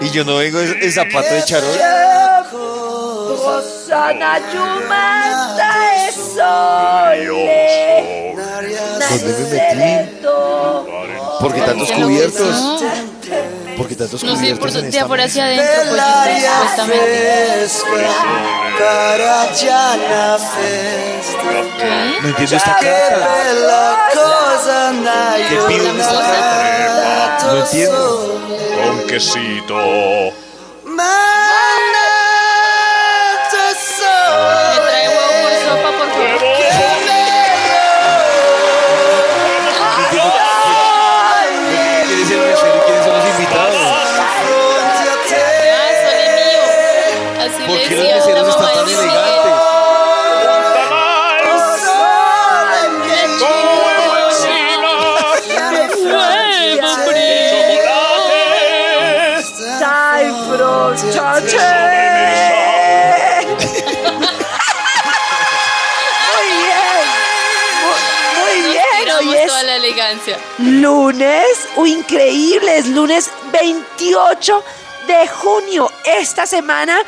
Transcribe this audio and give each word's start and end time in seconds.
Y 0.00 0.10
yo 0.10 0.24
no 0.24 0.36
vengo 0.36 0.60
en 0.60 0.92
zapato 0.92 1.34
de 1.34 1.44
charol. 1.44 1.70
¿Dónde 9.10 9.32
me 9.32 9.44
metí? 9.50 10.20
¿Por 11.40 11.54
qué 11.54 11.60
tantos 11.62 11.92
cubiertos? 11.92 12.82
¿Por 13.80 13.88
qué 13.88 13.96
tantos 13.96 14.22
No 14.22 14.36
sé, 14.36 14.56
por 14.56 14.68
en 14.68 14.74
de 14.82 14.88
esta 14.90 15.04
afuera 15.04 15.24
hacia 15.24 15.46
mesa? 15.46 15.62
adentro, 15.62 15.96
pollito, 15.96 16.50
supuestamente. 16.60 17.08
¿Qué? 17.08 17.80
No 22.20 22.28
entiendo 22.28 22.56
esta 22.56 22.74
carta. 22.74 23.28
¿Qué 25.48 25.56
pido 25.66 25.88
en 25.88 25.98
esta 25.98 26.20
carta? 26.20 27.46
No 27.46 27.56
entiendo. 27.64 28.40
Con 28.84 29.06
lunes, 70.58 71.46
uh, 71.76 71.86
increíble, 71.86 72.78
es 72.78 72.86
lunes 72.88 73.30
28 73.52 74.64
de 75.06 75.28
junio. 75.28 75.90
Esta 76.04 76.46
semana 76.46 76.98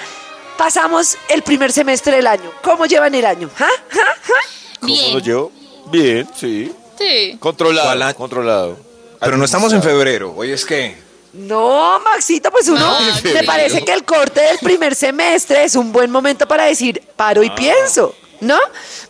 pasamos 0.56 1.16
el 1.28 1.42
primer 1.42 1.72
semestre 1.72 2.16
del 2.16 2.26
año. 2.26 2.50
¿Cómo 2.62 2.86
llevan 2.86 3.14
el 3.14 3.24
año? 3.24 3.50
¿Ja? 3.56 3.68
¿Ja? 3.90 4.00
¿Ja? 4.22 4.34
¿Cómo 4.80 4.92
Bien. 4.94 5.12
lo 5.14 5.18
llevo? 5.20 5.52
Bien, 5.86 6.28
sí. 6.34 6.72
Sí. 6.98 7.36
Controlado, 7.38 8.14
controlado. 8.14 8.76
Pero 9.20 9.36
no 9.36 9.44
estamos 9.44 9.72
en 9.72 9.82
febrero. 9.82 10.34
Hoy 10.36 10.50
es 10.52 10.64
que. 10.64 10.96
No, 11.32 11.98
Maxito, 12.00 12.50
pues 12.50 12.68
uno 12.68 12.80
No, 12.80 13.00
me 13.00 13.40
sí. 13.40 13.46
parece 13.46 13.82
que 13.84 13.92
el 13.92 14.04
corte 14.04 14.40
del 14.40 14.58
primer 14.58 14.94
semestre 14.94 15.64
es 15.64 15.76
un 15.76 15.90
buen 15.92 16.10
momento 16.10 16.46
para 16.46 16.64
decir 16.64 17.02
paro 17.16 17.42
y 17.42 17.48
pienso, 17.50 18.14
¿no? 18.40 18.58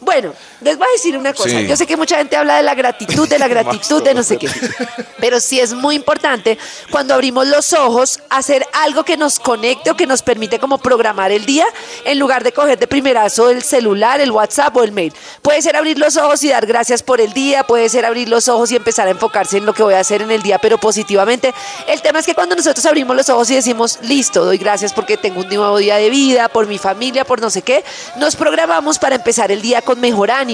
Bueno, 0.00 0.32
les 0.64 0.78
voy 0.78 0.86
a 0.86 0.92
decir 0.92 1.16
una 1.16 1.32
cosa. 1.32 1.50
Sí. 1.50 1.66
Yo 1.66 1.76
sé 1.76 1.86
que 1.86 1.96
mucha 1.96 2.16
gente 2.16 2.36
habla 2.36 2.56
de 2.56 2.62
la 2.62 2.74
gratitud, 2.74 3.28
de 3.28 3.38
la 3.38 3.48
gratitud, 3.52 4.02
de 4.02 4.14
no 4.14 4.22
sé 4.22 4.38
qué. 4.38 4.48
Pero 5.18 5.40
sí 5.40 5.60
es 5.60 5.72
muy 5.72 5.94
importante 5.94 6.58
cuando 6.90 7.14
abrimos 7.14 7.46
los 7.46 7.72
ojos 7.72 8.20
hacer 8.30 8.66
algo 8.72 9.04
que 9.04 9.16
nos 9.16 9.38
conecte 9.38 9.90
o 9.90 9.96
que 9.96 10.06
nos 10.06 10.22
permite 10.22 10.58
como 10.58 10.78
programar 10.78 11.32
el 11.32 11.44
día 11.44 11.66
en 12.04 12.18
lugar 12.18 12.44
de 12.44 12.52
coger 12.52 12.78
de 12.78 12.86
primerazo 12.86 13.50
el 13.50 13.62
celular, 13.62 14.20
el 14.20 14.30
WhatsApp 14.30 14.76
o 14.76 14.82
el 14.82 14.92
mail. 14.92 15.12
Puede 15.42 15.62
ser 15.62 15.76
abrir 15.76 15.98
los 15.98 16.16
ojos 16.16 16.42
y 16.44 16.48
dar 16.48 16.66
gracias 16.66 17.02
por 17.02 17.20
el 17.20 17.32
día, 17.32 17.64
puede 17.64 17.88
ser 17.88 18.04
abrir 18.04 18.28
los 18.28 18.48
ojos 18.48 18.70
y 18.70 18.76
empezar 18.76 19.08
a 19.08 19.10
enfocarse 19.10 19.58
en 19.58 19.66
lo 19.66 19.72
que 19.74 19.82
voy 19.82 19.94
a 19.94 20.00
hacer 20.00 20.22
en 20.22 20.30
el 20.30 20.42
día, 20.42 20.58
pero 20.58 20.78
positivamente. 20.78 21.52
El 21.86 22.02
tema 22.02 22.18
es 22.18 22.26
que 22.26 22.34
cuando 22.34 22.56
nosotros 22.56 22.84
abrimos 22.86 23.16
los 23.16 23.28
ojos 23.28 23.50
y 23.50 23.54
decimos, 23.54 23.98
listo, 24.02 24.44
doy 24.44 24.58
gracias 24.58 24.92
porque 24.92 25.16
tengo 25.16 25.40
un 25.40 25.48
nuevo 25.48 25.78
día 25.78 25.96
de 25.96 26.10
vida, 26.10 26.48
por 26.48 26.66
mi 26.66 26.78
familia, 26.78 27.24
por 27.24 27.40
no 27.40 27.50
sé 27.50 27.62
qué, 27.62 27.84
nos 28.16 28.36
programamos 28.36 28.98
para 28.98 29.16
empezar 29.16 29.50
el 29.50 29.62
día 29.62 29.82
con 29.82 30.00
mejor 30.00 30.30
ánimo. 30.30 30.51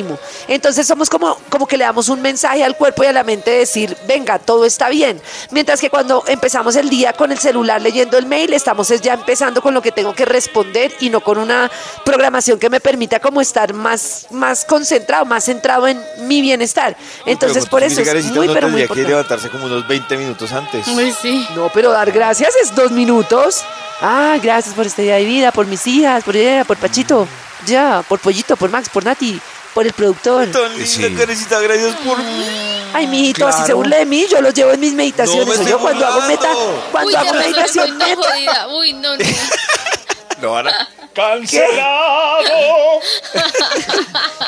Entonces 0.48 0.86
somos 0.86 1.10
como, 1.10 1.36
como 1.50 1.66
que 1.66 1.76
le 1.76 1.84
damos 1.84 2.08
un 2.08 2.20
mensaje 2.22 2.64
al 2.64 2.76
cuerpo 2.76 3.04
y 3.04 3.06
a 3.06 3.12
la 3.12 3.24
mente 3.24 3.50
de 3.50 3.58
decir, 3.58 3.96
venga, 4.06 4.38
todo 4.38 4.64
está 4.64 4.88
bien. 4.88 5.20
Mientras 5.50 5.80
que 5.80 5.90
cuando 5.90 6.24
empezamos 6.26 6.76
el 6.76 6.88
día 6.88 7.12
con 7.12 7.32
el 7.32 7.38
celular 7.38 7.80
leyendo 7.80 8.18
el 8.18 8.26
mail, 8.26 8.52
estamos 8.52 8.90
es 8.90 9.00
ya 9.00 9.14
empezando 9.14 9.62
con 9.62 9.74
lo 9.74 9.82
que 9.82 9.92
tengo 9.92 10.14
que 10.14 10.24
responder 10.24 10.92
y 11.00 11.10
no 11.10 11.20
con 11.20 11.38
una 11.38 11.70
programación 12.04 12.58
que 12.58 12.70
me 12.70 12.80
permita 12.80 13.20
como 13.20 13.40
estar 13.40 13.72
más, 13.74 14.26
más 14.30 14.64
concentrado, 14.64 15.24
más 15.24 15.44
centrado 15.44 15.88
en 15.88 16.00
mi 16.26 16.40
bienestar. 16.40 16.96
Entonces 17.26 17.66
por 17.66 17.82
eso 17.82 18.00
es 18.00 18.24
muy, 18.26 18.48
pero 18.48 18.68
muy 18.68 18.82
tendría 18.82 18.86
que 18.86 19.00
importante. 19.00 19.08
levantarse 19.08 19.48
como 19.50 19.66
unos 19.66 19.86
20 19.86 20.16
minutos 20.16 20.52
antes. 20.52 20.86
Uy, 20.88 21.14
sí. 21.20 21.46
No, 21.54 21.70
pero 21.72 21.90
dar 21.90 22.10
gracias 22.12 22.54
es 22.62 22.74
dos 22.74 22.90
minutos. 22.90 23.64
Ah, 24.00 24.36
gracias 24.42 24.74
por 24.74 24.86
este 24.86 25.02
día 25.02 25.16
de 25.16 25.24
vida, 25.24 25.50
por 25.52 25.66
mis 25.66 25.84
hijas, 25.86 26.22
por 26.22 26.36
ella, 26.36 26.64
por 26.64 26.76
Pachito, 26.76 27.26
ya, 27.66 28.04
por 28.08 28.20
Pollito, 28.20 28.56
por 28.56 28.70
Max, 28.70 28.88
por 28.88 29.04
Nati, 29.04 29.40
por 29.78 29.86
el 29.86 29.92
productor. 29.92 30.46
Tan 30.50 30.72
linda, 30.72 30.86
Sí. 30.88 31.14
Karencita, 31.16 31.60
gracias 31.60 31.94
por 32.04 32.18
mí. 32.18 32.44
Ay, 32.92 33.06
mijito, 33.06 33.46
así 33.46 33.58
se 33.58 33.64
Claro. 33.66 33.76
burla 33.76 33.98
de 33.98 34.06
mí, 34.06 34.26
yo 34.28 34.40
los 34.40 34.52
llevo 34.52 34.72
en 34.72 34.80
mis 34.80 34.92
meditaciones. 34.92 35.46
No 35.46 35.46
me 35.46 35.54
estoy 35.54 35.70
yo 35.70 35.78
cuando 35.78 36.04
hago 36.04 36.20
meta, 36.22 36.48
burlando. 36.52 36.84
cuando 36.90 37.08
Uy, 37.10 37.14
hago 37.14 37.24
razón 37.26 37.38
meditación 37.38 37.96
meta. 37.96 38.16
jodida. 38.16 38.68
Uy, 38.76 38.92
no, 38.94 39.16
no. 39.16 39.24
Lo 40.42 40.50
van 40.52 40.66
a- 40.66 40.88
Cancelado. 41.14 42.50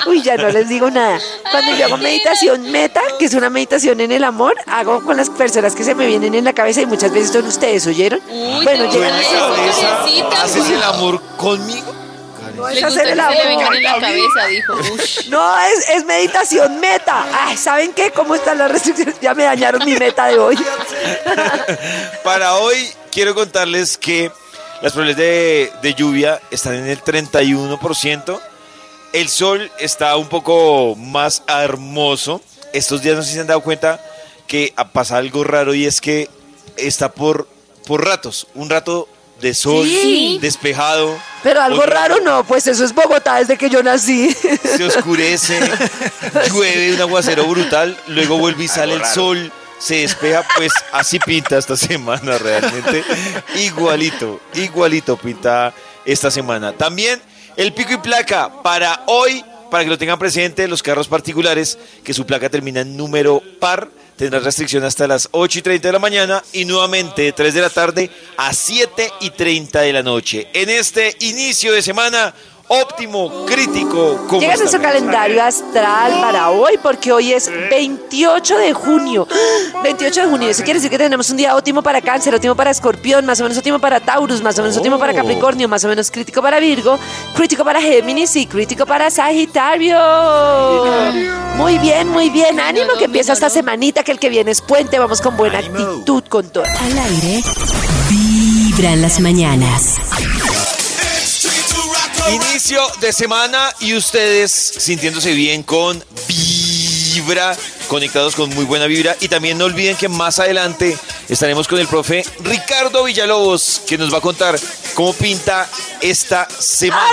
Uy, 0.06 0.20
ya 0.22 0.36
no 0.36 0.48
les 0.48 0.68
digo 0.68 0.90
nada. 0.90 1.20
Cuando 1.52 1.76
yo 1.76 1.84
hago 1.84 1.96
meditación 1.98 2.68
meta, 2.72 3.00
que 3.20 3.26
es 3.26 3.34
una 3.34 3.50
meditación 3.50 4.00
en 4.00 4.10
el 4.10 4.24
amor, 4.24 4.54
hago 4.66 5.04
con 5.04 5.16
las 5.16 5.30
personas 5.30 5.76
que 5.76 5.84
se 5.84 5.94
me 5.94 6.06
vienen 6.06 6.34
en 6.34 6.44
la 6.44 6.52
cabeza 6.52 6.80
y 6.80 6.86
muchas 6.86 7.12
veces 7.12 7.30
son 7.32 7.46
ustedes, 7.46 7.86
¿oyeron? 7.86 8.20
Uy, 8.28 8.64
bueno, 8.64 8.88
te 8.88 8.96
llegan 8.98 9.14
a 9.14 9.16
decir 9.18 10.24
¿Haces 10.42 10.70
el 10.70 10.82
amor 10.82 11.20
conmigo? 11.36 11.94
No 12.60 12.68
es 12.68 12.74
Le 12.74 12.82
gusta 12.82 13.00
hacer 13.00 13.06
que 13.06 13.12
el 13.12 13.18
se 13.20 13.34
le 13.34 13.46
vengan 13.48 13.62
amor. 13.66 13.76
en 13.76 13.82
la 13.82 14.00
cabeza, 14.00 14.46
dijo. 14.48 14.74
Ush. 14.74 15.28
No, 15.28 15.58
es, 15.60 15.88
es 15.90 16.04
meditación 16.04 16.80
meta. 16.80 17.26
Ay, 17.32 17.56
¿saben 17.56 17.92
qué? 17.92 18.10
¿Cómo 18.12 18.34
están 18.34 18.58
las 18.58 18.70
restricciones? 18.70 19.16
Ya 19.20 19.34
me 19.34 19.44
dañaron 19.44 19.84
mi 19.84 19.96
meta 19.96 20.26
de 20.26 20.38
hoy. 20.38 20.56
Para 22.24 22.54
hoy 22.56 22.90
quiero 23.10 23.34
contarles 23.34 23.98
que 23.98 24.30
las 24.82 24.92
probabilidades 24.92 25.72
de, 25.82 25.88
de 25.88 25.94
lluvia 25.94 26.40
están 26.50 26.74
en 26.74 26.86
el 26.86 27.02
31%. 27.02 28.40
El 29.12 29.28
sol 29.28 29.70
está 29.78 30.16
un 30.16 30.28
poco 30.28 30.94
más 30.96 31.42
hermoso. 31.48 32.40
Estos 32.72 33.02
días 33.02 33.16
no 33.16 33.22
sé 33.22 33.28
si 33.28 33.34
se 33.34 33.40
han 33.40 33.46
dado 33.48 33.60
cuenta 33.62 34.00
que 34.46 34.72
ha 34.76 34.88
pasado 34.88 35.20
algo 35.20 35.44
raro 35.44 35.74
y 35.74 35.86
es 35.86 36.00
que 36.00 36.28
está 36.76 37.10
por, 37.10 37.48
por 37.86 38.04
ratos. 38.04 38.46
Un 38.54 38.70
rato 38.70 39.08
de 39.40 39.54
sol 39.54 39.86
Sí. 39.86 40.38
despejado. 40.40 41.18
Pero 41.42 41.62
algo 41.62 41.82
raro 41.82 42.20
no, 42.20 42.44
pues 42.44 42.66
eso 42.66 42.84
es 42.84 42.92
Bogotá 42.94 43.36
desde 43.38 43.56
que 43.56 43.70
yo 43.70 43.82
nací. 43.82 44.34
Se 44.76 44.84
oscurece, 44.84 45.58
llueve 46.52 46.94
un 46.94 47.00
aguacero 47.00 47.44
brutal, 47.46 47.96
luego 48.08 48.36
vuelve 48.38 48.64
y 48.64 48.68
sale 48.68 48.94
el 48.94 49.04
sol, 49.06 49.50
se 49.78 49.96
despeja, 50.02 50.44
pues 50.56 50.72
así 50.92 51.18
pinta 51.18 51.56
esta 51.56 51.76
semana 51.76 52.36
realmente. 52.38 53.02
Igualito, 53.56 54.40
igualito 54.54 55.16
pinta 55.16 55.72
esta 56.04 56.30
semana. 56.30 56.72
También 56.72 57.20
el 57.56 57.72
pico 57.72 57.92
y 57.94 57.98
placa 57.98 58.62
para 58.62 59.02
hoy, 59.06 59.44
para 59.70 59.84
que 59.84 59.90
lo 59.90 59.98
tengan 59.98 60.18
presente, 60.18 60.68
los 60.68 60.82
carros 60.82 61.08
particulares, 61.08 61.78
que 62.04 62.12
su 62.14 62.26
placa 62.26 62.48
termina 62.50 62.80
en 62.80 62.96
número 62.96 63.42
par, 63.58 63.88
tendrá 64.20 64.38
restricción 64.38 64.84
hasta 64.84 65.06
las 65.06 65.30
8 65.30 65.60
y 65.60 65.62
30 65.62 65.88
de 65.88 65.92
la 65.92 65.98
mañana 65.98 66.44
y 66.52 66.66
nuevamente 66.66 67.22
de 67.22 67.32
3 67.32 67.54
de 67.54 67.60
la 67.62 67.70
tarde 67.70 68.10
a 68.36 68.52
7 68.52 69.10
y 69.22 69.30
30 69.30 69.80
de 69.80 69.92
la 69.94 70.02
noche. 70.02 70.46
En 70.52 70.68
este 70.68 71.16
inicio 71.20 71.72
de 71.72 71.80
semana, 71.80 72.34
óptimo, 72.72 73.46
crítico. 73.46 74.26
¿cómo 74.28 74.40
Llega 74.40 74.56
nuestro 74.56 74.80
calendario 74.80 75.42
astral 75.42 76.12
para 76.20 76.50
hoy 76.50 76.78
porque 76.80 77.12
hoy 77.12 77.32
es 77.32 77.50
28 77.68 78.58
de 78.58 78.72
junio. 78.72 79.26
28 79.82 80.20
de 80.20 80.26
junio, 80.28 80.48
eso 80.48 80.62
quiere 80.62 80.78
decir 80.78 80.88
que 80.88 80.98
tenemos 80.98 81.28
un 81.30 81.36
día 81.36 81.56
óptimo 81.56 81.82
para 81.82 82.00
cáncer, 82.00 82.32
óptimo 82.32 82.54
para 82.54 82.70
escorpión, 82.70 83.26
más 83.26 83.40
o 83.40 83.42
menos 83.42 83.58
óptimo 83.58 83.80
para 83.80 83.98
Taurus, 83.98 84.40
más 84.40 84.56
o 84.58 84.62
menos 84.62 84.76
óptimo 84.76 84.98
para 84.98 85.10
Oh. 85.10 85.16
Capricornio, 85.16 85.68
más 85.68 85.82
o 85.84 85.88
menos 85.88 86.10
crítico 86.12 86.40
para 86.40 86.60
Virgo, 86.60 86.96
crítico 87.34 87.64
para 87.64 87.80
Géminis 87.80 88.36
y 88.36 88.46
crítico 88.46 88.86
para 88.86 89.10
Sagitario. 89.10 89.98
Muy 91.56 91.78
bien, 91.78 92.08
muy 92.08 92.30
bien, 92.30 92.60
ánimo 92.60 92.92
que 92.96 93.06
empieza 93.06 93.32
esta 93.32 93.50
semanita, 93.50 94.04
que 94.04 94.12
el 94.12 94.20
que 94.20 94.28
viene 94.28 94.52
es 94.52 94.62
puente, 94.62 94.98
vamos 95.00 95.20
con 95.20 95.36
buena 95.36 95.58
actitud, 95.58 96.22
con 96.28 96.48
todo. 96.50 96.62
Al 96.64 96.98
aire, 96.98 97.42
Vibra 98.08 98.92
en 98.92 99.02
las 99.02 99.18
mañanas. 99.18 99.96
Inicio 102.32 102.80
de 103.00 103.12
semana 103.12 103.74
y 103.80 103.94
ustedes 103.94 104.52
sintiéndose 104.52 105.32
bien 105.32 105.62
con 105.64 106.02
vibra, 106.28 107.56
conectados 107.88 108.36
con 108.36 108.50
muy 108.54 108.64
buena 108.64 108.86
vibra. 108.86 109.16
Y 109.20 109.28
también 109.28 109.58
no 109.58 109.64
olviden 109.64 109.96
que 109.96 110.08
más 110.08 110.38
adelante 110.38 110.96
estaremos 111.28 111.66
con 111.66 111.80
el 111.80 111.88
profe 111.88 112.24
Ricardo 112.44 113.02
Villalobos, 113.04 113.82
que 113.86 113.98
nos 113.98 114.12
va 114.14 114.18
a 114.18 114.20
contar 114.20 114.58
cómo 114.94 115.12
pinta 115.12 115.68
esta 116.00 116.46
semana 116.58 117.08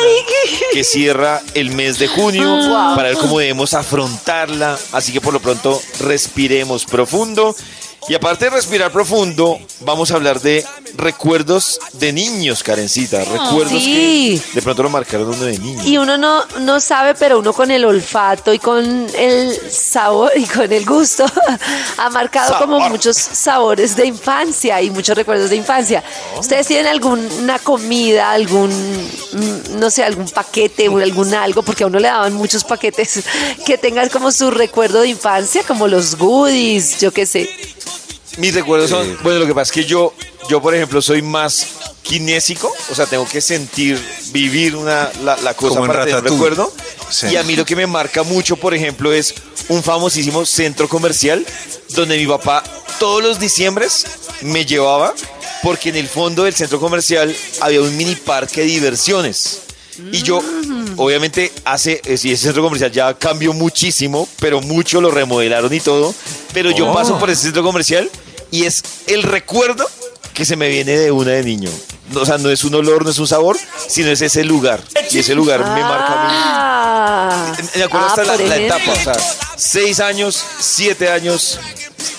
que 0.71 0.83
cierra 0.83 1.41
el 1.55 1.71
mes 1.71 1.97
de 1.97 2.07
junio, 2.07 2.47
Wow. 2.47 2.95
para 2.95 3.09
ver 3.09 3.17
cómo 3.17 3.39
debemos 3.39 3.73
afrontarla. 3.73 4.77
Así 4.91 5.11
que 5.11 5.21
por 5.21 5.33
lo 5.33 5.39
pronto 5.39 5.81
respiremos 5.99 6.85
profundo. 6.85 7.55
Y 8.09 8.15
aparte 8.15 8.45
de 8.45 8.51
respirar 8.51 8.89
profundo, 8.91 9.59
vamos 9.81 10.11
a 10.11 10.15
hablar 10.15 10.39
de 10.39 10.65
recuerdos 10.95 11.77
de 11.93 12.13
niños, 12.13 12.63
Karencita. 12.63 13.19
Recuerdos 13.25 13.83
Sí. 13.83 14.41
que 14.49 14.55
de 14.55 14.61
pronto 14.61 14.83
lo 14.83 14.89
marcaron 14.89 15.27
uno 15.27 15.43
de 15.43 15.59
niño. 15.59 15.83
Y 15.83 15.97
uno 15.97 16.17
no, 16.17 16.45
no 16.61 16.79
sabe, 16.79 17.15
pero 17.15 17.39
uno 17.39 17.51
con 17.51 17.69
el 17.69 17.83
olfato 17.83 18.53
y 18.53 18.59
con 18.59 19.07
el 19.13 19.59
sabor 19.69 20.31
y 20.37 20.45
con 20.45 20.71
el 20.71 20.85
gusto 20.85 21.25
ha 21.97 22.09
marcado 22.09 22.57
como 22.59 22.79
muchos 22.89 23.17
sabores 23.17 23.97
de 23.97 24.05
infancia 24.05 24.81
y 24.81 24.89
muchos 24.89 25.17
recuerdos 25.17 25.49
de 25.49 25.57
infancia. 25.57 26.01
¿Ustedes 26.39 26.65
tienen 26.67 26.87
alguna 26.87 27.59
comida, 27.59 28.31
algún, 28.31 28.69
mm, 29.33 29.79
no 29.79 29.89
sé, 29.89 30.05
algún 30.05 30.29
paquete 30.29 30.87
o 30.87 30.97
algún 30.99 31.33
algo? 31.33 31.61
Porque 31.61 31.83
a 31.83 31.87
uno 31.87 31.99
le 31.99 32.07
daban 32.07 32.33
muchos 32.33 32.63
paquetes 32.63 33.25
que 33.65 33.77
tengan 33.77 34.07
como 34.07 34.31
su 34.31 34.49
recuerdo 34.49 35.01
de 35.01 35.09
infancia, 35.09 35.63
como 35.67 35.89
los 35.89 36.15
goodies, 36.15 37.01
yo 37.01 37.11
qué 37.11 37.25
sé. 37.25 37.49
Mis 38.37 38.53
recuerdos 38.53 38.89
son, 38.89 39.17
bueno, 39.23 39.39
lo 39.39 39.47
que 39.47 39.53
pasa 39.53 39.69
es 39.69 39.71
que 39.71 39.85
yo, 39.85 40.13
yo 40.49 40.61
por 40.61 40.75
ejemplo, 40.75 41.01
soy 41.01 41.21
más 41.21 41.67
kinésico, 42.03 42.71
o 42.91 42.95
sea, 42.95 43.05
tengo 43.05 43.27
que 43.27 43.41
sentir, 43.41 43.99
vivir 44.31 44.75
una, 44.75 45.09
la, 45.23 45.35
la 45.37 45.53
cosa 45.53 45.75
Como 45.79 45.87
para 45.87 46.05
tener 46.05 46.23
recuerdo. 46.23 46.71
Sí. 47.09 47.27
Y 47.31 47.35
a 47.37 47.43
mí 47.43 47.55
lo 47.55 47.65
que 47.65 47.75
me 47.75 47.87
marca 47.87 48.23
mucho, 48.23 48.55
por 48.57 48.73
ejemplo, 48.73 49.11
es 49.11 49.33
un 49.69 49.81
famosísimo 49.83 50.45
centro 50.45 50.87
comercial 50.87 51.45
donde 51.89 52.17
mi 52.17 52.27
papá 52.27 52.63
todos 52.99 53.23
los 53.23 53.39
diciembres 53.39 54.05
me 54.41 54.65
llevaba 54.65 55.13
porque 55.63 55.89
en 55.89 55.95
el 55.95 56.07
fondo 56.07 56.43
del 56.43 56.53
centro 56.53 56.79
comercial 56.79 57.35
había 57.61 57.81
un 57.81 57.95
mini 57.97 58.15
parque 58.15 58.61
de 58.61 58.67
diversiones. 58.67 59.61
Y 60.11 60.21
yo, 60.21 60.39
obviamente, 60.97 61.51
hace, 61.65 62.01
eh, 62.05 62.17
sí, 62.17 62.31
ese 62.31 62.43
centro 62.43 62.61
comercial 62.61 62.91
ya 62.91 63.15
cambió 63.15 63.51
muchísimo, 63.53 64.29
pero 64.39 64.61
mucho 64.61 65.01
lo 65.01 65.09
remodelaron 65.09 65.73
y 65.73 65.79
todo. 65.79 66.13
Pero 66.53 66.69
yo 66.69 66.91
Oh. 66.91 66.93
paso 66.93 67.17
por 67.17 67.31
ese 67.31 67.43
centro 67.43 67.63
comercial 67.63 68.07
y 68.51 68.65
es 68.65 68.83
el 69.07 69.23
recuerdo 69.23 69.89
que 70.33 70.45
se 70.45 70.55
me 70.55 70.69
viene 70.69 70.97
de 70.97 71.11
una 71.11 71.31
de 71.31 71.43
niño. 71.43 71.69
O 72.15 72.25
sea, 72.25 72.37
no 72.37 72.49
es 72.49 72.63
un 72.63 72.73
olor, 72.75 73.03
no 73.03 73.11
es 73.11 73.19
un 73.19 73.27
sabor, 73.27 73.57
sino 73.87 74.09
es 74.11 74.21
ese 74.21 74.43
lugar. 74.45 74.81
Y 75.11 75.19
ese 75.19 75.35
lugar 75.35 75.59
me 75.59 75.81
marca 75.81 76.13
a 76.13 76.23
mí. 76.23 76.33
Ah, 76.33 77.53
Me 77.75 77.83
acuerdo 77.83 78.07
Ah, 78.07 78.09
hasta 78.09 78.23
la, 78.23 78.33
por 78.33 78.41
la 78.47 78.57
etapa, 78.57 78.91
o 78.91 78.95
sea, 78.95 79.17
seis 79.57 79.99
años, 79.99 80.41
siete 80.59 81.09
años, 81.09 81.59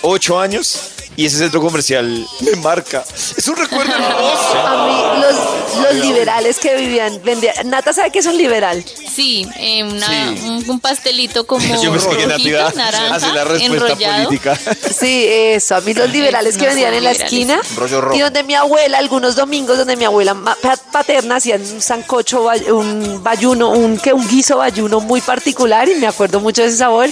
ocho 0.03 0.39
años, 0.39 0.79
y 1.17 1.27
ese 1.27 1.39
centro 1.39 1.61
comercial 1.61 2.27
me 2.41 2.57
marca. 2.57 3.05
Es 3.37 3.47
un 3.49 3.57
recuerdo 3.57 3.93
hermoso. 3.93 4.59
A 4.67 4.87
mí, 4.87 5.21
los, 5.23 5.83
los 5.85 5.95
liberales 6.07 6.59
que 6.59 6.77
vivían, 6.77 7.21
vendían. 7.25 7.55
Nata 7.69 7.93
sabe 7.93 8.11
que 8.11 8.21
es 8.21 8.27
un 8.27 8.37
liberal. 8.39 8.85
Sí, 9.15 9.49
eh, 9.57 9.83
una- 9.85 10.07
Sí. 10.09 10.41
Un, 10.45 10.71
un 10.71 10.81
pastelito 10.81 11.47
como 11.47 11.67
Yo 11.83 11.91
pensé 11.91 12.09
que 12.11 12.27
rojito, 12.27 12.71
naranja, 12.77 13.15
hacer 13.17 13.35
la 13.35 13.45
respuesta 13.45 13.87
enrollado. 13.89 14.25
política. 14.27 14.59
Sí, 14.99 15.27
eso. 15.29 15.77
A 15.77 15.81
mí 15.81 15.93
los 15.95 16.11
liberales 16.11 16.57
que 16.57 16.63
no 16.63 16.69
vendían 16.69 16.91
son 16.91 16.99
en 16.99 17.05
la 17.05 17.11
liberales. 17.13 17.33
esquina. 17.33 17.61
Rollo 17.77 18.01
rojo. 18.01 18.17
Y 18.17 18.21
donde 18.21 18.43
mi 18.45 18.55
abuela, 18.55 18.99
algunos 18.99 19.35
domingos, 19.37 19.77
donde 19.79 19.97
mi 19.97 20.05
abuela 20.05 20.35
ma- 20.35 20.57
pa- 20.61 20.77
paterna 20.93 21.37
hacían 21.37 21.61
un 21.63 21.81
sancocho, 21.81 22.45
bay- 22.45 22.71
un 22.71 23.23
bayuno, 23.23 23.71
un, 23.71 23.99
que 23.99 24.13
un 24.13 24.27
guiso 24.29 24.59
bayuno 24.59 25.01
muy 25.01 25.21
particular. 25.21 25.89
Y 25.89 25.95
me 25.97 26.07
acuerdo 26.07 26.41
mucho 26.41 26.63
de 26.63 26.69
ese 26.69 26.79
sabor. 26.79 27.09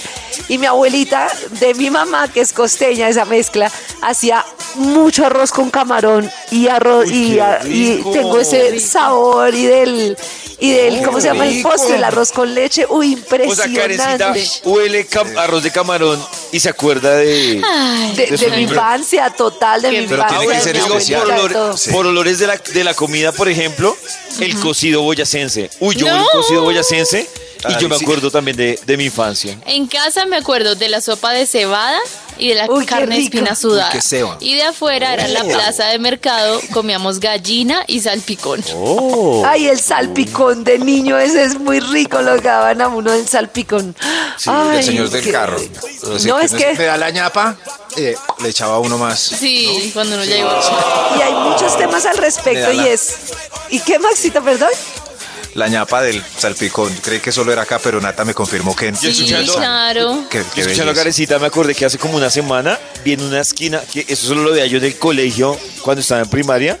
Y 0.47 0.57
mi 0.57 0.65
abuelita, 0.65 1.27
de 1.59 1.73
mi 1.73 1.89
mamá, 1.89 2.27
que 2.31 2.41
es 2.41 2.53
costeña, 2.53 3.07
esa 3.09 3.25
mezcla, 3.25 3.71
hacía 4.01 4.45
mucho 4.75 5.25
arroz 5.25 5.51
con 5.51 5.69
camarón 5.69 6.29
y 6.51 6.67
arroz. 6.67 7.07
Uy, 7.09 7.39
y, 7.65 8.01
tengo 8.13 8.39
ese 8.39 8.71
Rico. 8.71 8.85
sabor 8.87 9.53
y 9.53 9.65
del. 9.65 10.17
Y 10.59 10.71
del, 10.71 11.03
¿cómo 11.03 11.21
se 11.21 11.27
llama 11.27 11.45
el 11.47 11.61
postre? 11.61 11.97
El 11.97 12.03
arroz 12.03 12.31
con 12.31 12.55
leche. 12.55 12.87
Uy, 12.89 13.13
O 13.13 13.53
sea, 13.55 13.67
impresionante. 13.67 14.17
Karencita 14.23 14.67
huele 14.67 15.07
arroz 15.37 15.61
de 15.61 15.69
camarón 15.69 16.19
y 16.51 16.59
se 16.59 16.69
acuerda 16.69 17.15
de... 17.17 17.61
Ay, 17.63 18.15
De, 18.15 18.25
de 18.25 18.31
de 18.31 18.37
su 18.39 18.49
mi 18.49 18.61
infancia, 18.63 19.29
total, 19.29 19.83
de 19.83 19.91
mi 19.91 19.97
infancia. 19.97 20.27
tiene 20.39 20.47
que 20.47 20.57
de 20.57 20.61
ser 20.63 20.75
mi 20.75 20.81
Digo, 20.81 20.95
especial. 20.97 21.21
por, 21.21 21.31
olor-. 21.51 21.77
Sí. 21.77 21.91
olores 21.93 22.39
de 22.39 22.47
la, 22.47 22.57
de 22.57 22.83
la 22.83 22.95
comida, 22.95 23.31
por 23.33 23.49
ejemplo, 23.49 23.95
el 24.39 24.59
cocido 24.59 25.03
boyacense. 25.03 25.69
Uy, 25.79 25.95
yo 25.95 26.07
No. 26.07 26.21
un 26.23 26.27
cocido 26.31 26.63
boyacense 26.63 27.29
y 27.67 27.73
Ay, 27.73 27.77
yo 27.79 27.89
me 27.89 27.97
sí. 27.97 28.03
acuerdo 28.05 28.29
también 28.31 28.57
de, 28.57 28.79
de 28.85 28.97
mi 28.97 29.05
infancia. 29.05 29.57
En 29.65 29.87
casa 29.87 30.25
me 30.25 30.37
acuerdo 30.37 30.75
de 30.75 30.89
la 30.89 31.01
sopa 31.01 31.31
de 31.31 31.45
cebada 31.45 31.99
y 32.37 32.49
de 32.49 32.55
la 32.55 32.65
Uy, 32.69 32.85
carne 32.85 33.15
rico. 33.15 33.35
espina 33.37 33.55
sudada. 33.55 33.87
Uy, 33.89 33.93
qué 33.93 34.01
ceba. 34.01 34.37
Y 34.39 34.55
de 34.55 34.63
afuera 34.63 35.13
era 35.13 35.27
la 35.27 35.43
plaza 35.43 35.85
de 35.87 35.97
mercado, 35.99 36.59
comíamos 36.71 37.19
gallina 37.19 37.83
y 37.87 37.99
salpicón. 38.01 38.63
Ay, 39.45 39.67
el 39.67 39.79
salpicón 39.79 40.63
de 40.63 40.77
niño, 40.79 41.17
ese 41.17 41.43
es 41.43 41.59
muy 41.59 41.79
rico, 41.79 42.21
lo 42.21 42.35
que 42.35 42.47
daban 42.47 42.81
a 42.81 42.87
uno 42.89 43.11
del 43.11 43.27
salpicón. 43.27 43.95
Sí, 44.37 44.49
Ay, 44.53 44.77
el 44.77 44.83
señor 44.83 45.09
del 45.09 45.23
qué 45.23 45.31
carro. 45.31 45.57
O 46.03 46.19
sea, 46.19 46.31
No, 46.33 46.39
es 46.39 46.51
le 46.51 46.75
que 46.75 46.83
da 46.85 46.97
la 46.97 47.09
ñapa, 47.09 47.57
eh, 47.95 48.15
le 48.41 48.49
echaba 48.49 48.77
uno 48.79 48.97
más. 48.99 49.19
Sí, 49.19 49.89
cuando 49.93 50.15
uno 50.15 50.23
llegó. 50.25 50.49
y 51.17 51.21
hay 51.21 51.33
muchos 51.33 51.75
temas 51.77 52.05
al 52.05 52.17
respecto 52.17 52.71
y 52.71 52.77
la- 52.77 52.87
es... 52.89 53.15
¿Y 53.69 53.79
qué, 53.79 53.97
Maxito, 53.99 54.41
perdón? 54.43 54.69
La 55.57 55.67
ñapa 55.67 56.03
del 56.03 56.23
salpicón. 56.37 56.93
Creí 57.01 57.19
que 57.19 57.31
solo 57.31 57.51
era 57.51 57.63
acá, 57.63 57.79
pero 57.83 57.99
Nata 57.99 58.23
me 58.23 58.35
confirmó 58.35 58.75
que 58.75 58.89
en 58.89 58.95
Sí, 58.95 59.07
escuchando- 59.07 59.55
claro. 59.55 60.23
Qué, 60.29 60.43
qué 60.53 60.61
Escuchando 60.61 60.91
a. 60.91 60.95
Karencita, 60.95 61.39
me 61.39 61.47
acordé 61.47 61.73
que 61.73 61.83
hace 61.83 61.97
como 61.97 62.15
una 62.15 62.29
semana 62.29 62.79
vi 63.03 63.13
en 63.13 63.21
una 63.23 63.41
esquina, 63.41 63.81
que 63.91 64.05
eso 64.07 64.27
solo 64.27 64.43
lo 64.43 64.51
veía 64.51 64.67
yo 64.67 64.79
del 64.79 64.95
colegio 64.99 65.57
cuando 65.81 66.01
estaba 66.01 66.21
en 66.21 66.29
primaria. 66.29 66.77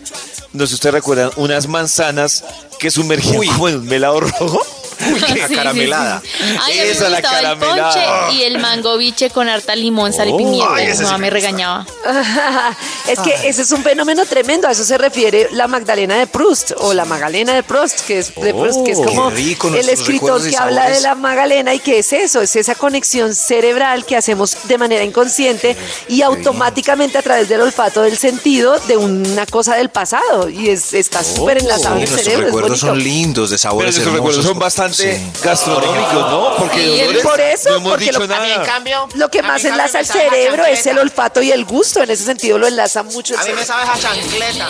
No 0.53 0.65
sé 0.65 0.69
si 0.69 0.73
ustedes 0.75 0.93
recuerdan, 0.93 1.31
unas 1.37 1.67
manzanas 1.67 2.43
que 2.79 2.91
sumergían 2.91 3.39
Uy. 3.39 3.47
como 3.47 3.67
en 3.67 3.77
un 3.77 3.85
melado 3.87 4.19
rojo. 4.19 4.61
Uy, 4.99 5.21
qué 5.21 5.33
Sí, 5.33 5.39
sí, 5.49 5.55
caramelada. 5.55 6.21
sí. 6.21 6.29
Ay, 6.65 6.79
a 6.79 6.83
mí 6.83 6.89
Esa, 6.89 7.03
me 7.05 7.09
la 7.11 7.17
gustaba 7.21 7.37
el 7.39 7.43
caramelada. 7.59 7.91
ponche 8.25 8.35
y 8.37 8.43
el 8.43 8.59
mango 8.59 8.97
biche 8.97 9.29
con 9.29 9.47
harta 9.49 9.75
limón, 9.75 10.13
sal 10.13 10.29
y 10.29 10.33
pimienta. 10.37 10.73
Ay, 10.75 10.87
Mi 10.87 10.95
sí 10.95 11.03
mamá 11.03 11.17
me 11.17 11.27
me 11.27 11.29
regañaba. 11.29 11.85
es 13.07 13.19
que 13.19 13.33
ese 13.47 13.61
es 13.61 13.71
un 13.71 13.83
fenómeno 13.83 14.25
tremendo, 14.25 14.67
a 14.67 14.71
eso 14.71 14.83
se 14.83 14.97
refiere 14.97 15.49
la 15.51 15.67
Magdalena 15.67 16.15
de 16.15 16.27
Proust 16.27 16.71
o 16.77 16.93
la 16.93 17.05
Magalena 17.05 17.53
de 17.53 17.63
Proust, 17.63 18.01
que 18.05 18.19
es, 18.19 18.33
de 18.35 18.53
Proust, 18.53 18.83
que 18.85 18.91
es 18.91 18.97
Oh, 18.99 19.03
como 19.05 19.29
rico, 19.29 19.67
el 19.73 19.87
escritor 19.89 20.41
que 20.49 20.57
habla 20.57 20.89
de 20.89 20.99
la 21.01 21.15
Magalena 21.15 21.73
y 21.73 21.79
que 21.79 21.99
es 21.99 22.11
eso, 22.13 22.41
es 22.41 22.55
esa 22.55 22.75
conexión 22.75 23.35
cerebral 23.35 24.05
que 24.05 24.15
hacemos 24.17 24.57
de 24.63 24.77
manera 24.77 25.03
inconsciente 25.03 25.75
y 26.07 26.21
automáticamente 26.21 27.17
a 27.17 27.21
través 27.21 27.47
del 27.49 27.61
olfato 27.61 28.01
del 28.01 28.17
sentido 28.17 28.79
de 28.87 28.97
una 28.97 29.45
cosa 29.45 29.75
del 29.75 29.89
pasado 29.89 30.49
y 30.49 30.69
es, 30.69 30.93
está 30.93 31.23
súper 31.23 31.59
enlazado 31.59 31.97
Sí, 31.97 32.03
en 32.03 32.07
el 32.11 32.19
cerebro. 32.19 32.39
es 32.47 32.53
recuerdos 32.53 32.79
son 32.79 33.03
lindos, 33.03 33.49
de 33.51 33.57
sabores 33.57 33.89
esos 33.91 34.01
hermosos. 34.03 34.17
recuerdos 34.19 34.45
son 34.45 34.59
bastante 34.59 34.86
Sí. 34.93 35.31
gastronómicos, 35.43 36.13
¿no? 36.31 36.55
Porque 36.57 36.77
Sí, 36.77 36.85
de 36.85 37.01
es 37.03 37.07
olores 37.09 37.23
por 37.23 37.41
eso, 37.41 37.69
no 37.69 37.75
hemos 37.77 37.89
porque 37.91 38.05
dicho 38.05 38.19
lo- 38.19 38.27
nada. 38.27 38.43
A 38.43 38.45
mí, 38.47 38.51
en 38.53 38.63
cambio, 38.65 39.07
Lo 39.15 39.29
que 39.29 39.41
más 39.41 39.63
enlaza 39.65 39.99
el 39.99 40.05
cerebro 40.05 40.65
es 40.65 40.85
el 40.85 40.97
olfato 40.99 41.41
y 41.41 41.51
el 41.51 41.65
gusto. 41.65 42.03
En 42.03 42.09
ese 42.11 42.23
sentido 42.23 42.57
lo 42.57 42.67
enlaza 42.67 43.03
mucho 43.03 43.33
el 43.33 43.39
A 43.39 43.43
mí 43.43 43.49
me 43.53 43.63
cerebro. 43.63 43.85
sabe 43.85 43.89
a 43.91 43.99
chancleta. 43.99 44.67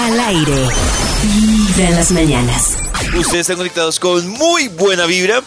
Al 0.00 0.20
aire. 0.20 0.68
Vibra 1.22 1.88
en 1.88 1.96
las 1.96 2.10
mañanas. 2.10 2.64
Ustedes 3.16 3.40
están 3.42 3.56
conectados 3.56 3.98
con 4.00 4.26
muy 4.28 4.68
buena 4.68 5.06
vibra. 5.06 5.42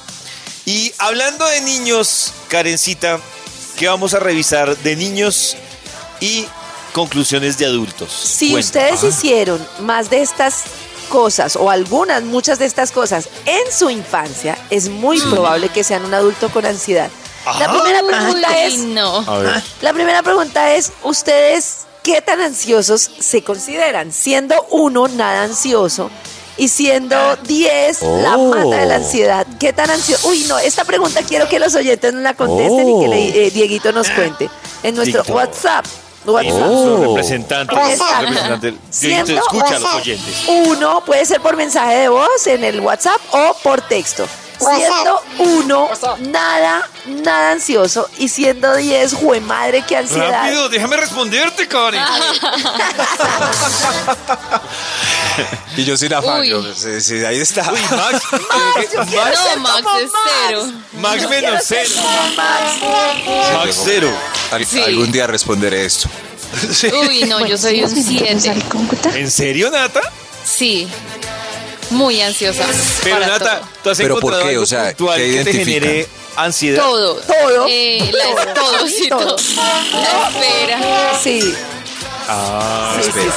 Y 0.66 0.94
hablando 0.98 1.46
de 1.48 1.62
niños, 1.62 2.32
Karencita, 2.48 3.20
¿qué 3.78 3.88
vamos 3.88 4.14
a 4.14 4.20
revisar 4.20 4.78
de 4.78 4.96
niños 4.96 5.58
y 6.20 6.46
conclusiones 6.94 7.58
de 7.58 7.66
adultos? 7.66 8.12
Si 8.14 8.52
Cuenta. 8.52 8.68
ustedes 8.90 9.04
hicieron 9.04 9.66
más 9.80 10.10
de 10.10 10.22
estas 10.22 10.62
cosas 11.04 11.56
o 11.56 11.70
algunas, 11.70 12.24
muchas 12.24 12.60
de 12.60 12.66
estas 12.66 12.92
cosas 12.92 13.30
en 13.46 13.72
su 13.72 13.90
infancia, 13.90 14.58
es 14.70 14.90
muy 14.90 15.20
probable 15.22 15.70
que 15.70 15.84
sean 15.84 16.04
un 16.06 16.14
adulto 16.14 16.50
con 16.50 16.66
ansiedad. 16.66 17.10
La 17.60 17.70
primera 17.72 18.02
pregunta 18.04 18.48
es, 18.66 18.78
no. 18.80 19.22
La 19.82 19.94
primera 19.94 20.24
pregunta 20.24 20.74
es, 20.74 20.92
¿ustedes 21.04 21.80
qué 22.04 22.22
tan 22.22 22.40
ansiosos 22.42 23.10
se 23.20 23.44
consideran? 23.44 24.12
Siendo 24.14 24.56
uno 24.72 25.08
nada 25.10 25.44
ansioso 25.44 26.10
y 26.56 26.68
siendo 26.70 27.16
10 27.38 28.02
la 28.02 28.38
mata 28.38 28.78
de 28.78 28.86
la 28.86 28.96
ansiedad. 28.96 29.46
¿Qué 29.60 29.74
tan 29.74 29.90
ansioso? 29.90 30.28
Uy, 30.30 30.46
no, 30.48 30.58
esta 30.60 30.86
pregunta 30.86 31.22
quiero 31.28 31.50
que 31.50 31.60
los 31.60 31.76
oyentes 31.76 32.14
nos 32.14 32.24
la 32.24 32.34
contesten 32.36 32.88
y 32.90 33.02
que 33.02 33.08
le- 33.10 33.48
eh, 33.48 33.52
Dieguito 33.52 33.92
nos 33.92 34.10
cuente 34.10 34.50
en 34.84 34.96
nuestro 34.96 35.24
TikTok. 35.24 35.36
WhatsApp. 35.36 35.86
WhatsApp. 36.32 36.54
nuestro 36.60 37.08
representante, 37.08 37.76
representante 37.76 38.74
Siendo 38.90 39.34
escucha 39.34 39.76
a 39.76 39.80
los 39.80 39.94
oyentes. 39.96 40.44
uno 40.48 41.04
puede 41.06 41.26
ser 41.26 41.42
por 41.42 41.56
mensaje 41.56 41.96
de 41.96 42.10
voz 42.10 42.48
en 42.48 42.64
el 42.64 42.80
WhatsApp 42.80 43.20
o 43.32 43.56
por 43.64 43.82
texto. 43.82 44.28
Siendo 44.60 45.22
uno 45.40 45.90
nada, 46.20 46.88
nada 47.06 47.52
ansioso 47.52 48.10
y 48.18 48.30
siendo 48.30 48.76
10, 48.76 49.14
jue 49.16 49.42
madre, 49.42 49.84
qué 49.86 49.98
ansiedad. 49.98 50.50
déjame 50.70 50.96
responderte, 50.98 51.68
Karen. 51.68 52.02
Y 55.76 55.84
yo 55.86 55.98
sin 55.98 56.14
afán, 56.14 56.44
yo, 56.44 56.62
sí, 56.76 57.02
sí, 57.02 57.26
ahí 57.26 57.40
está. 57.40 57.72
Uy, 57.72 57.80
Max. 57.90 58.24
yo 58.94 59.04
quiero 59.06 59.24
Max, 59.26 59.40
ser 59.40 59.58
No, 59.58 59.64
Max 59.64 59.82
como 59.82 59.98
es 59.98 60.12
cero. 60.48 60.66
Max 60.94 61.22
Yo 61.24 61.30
menos 61.30 61.64
cero. 61.66 61.90
Max. 62.38 63.54
Max 63.54 63.82
cero. 63.84 64.10
Al- 64.56 64.66
Sí. 64.66 64.82
Algún 64.82 65.12
día 65.12 65.28
responderé 65.28 65.86
esto. 65.86 66.10
Sí. 66.72 66.88
Uy, 66.88 67.24
no, 67.26 67.46
yo 67.48 67.58
soy 67.58 67.84
un 67.84 67.90
7. 67.90 68.54
¿En 69.16 69.32
serio, 69.32 69.72
Nata? 69.72 70.02
Sí. 70.46 70.88
Muy 71.90 72.22
ansiosa. 72.22 72.66
Pero 73.04 73.16
para 73.18 73.28
Nata, 73.28 73.60
todo. 73.60 73.70
¿tú 73.84 73.90
has 73.90 73.98
¿Pero 73.98 74.14
por 74.20 74.34
encontrado 74.34 74.44
qué? 74.44 74.50
algo 74.52 74.64
O 74.64 74.66
sea, 74.66 74.86
puntual 74.90 75.18
¿qué 75.20 75.32
que 75.32 75.44
te 75.44 75.54
genere 75.54 76.08
ansiedad? 76.36 76.82
Todo. 76.84 77.16
Todo. 77.16 77.66
Eh, 77.70 78.12
la- 78.14 78.54
todo, 78.54 78.88
sí, 78.88 79.08
Todo. 79.10 79.36
La 79.94 80.30
espera. 80.30 80.80
Sí. 81.22 81.56
Ah, 82.28 82.98
Sí, 83.02 83.10
espera. 83.10 83.34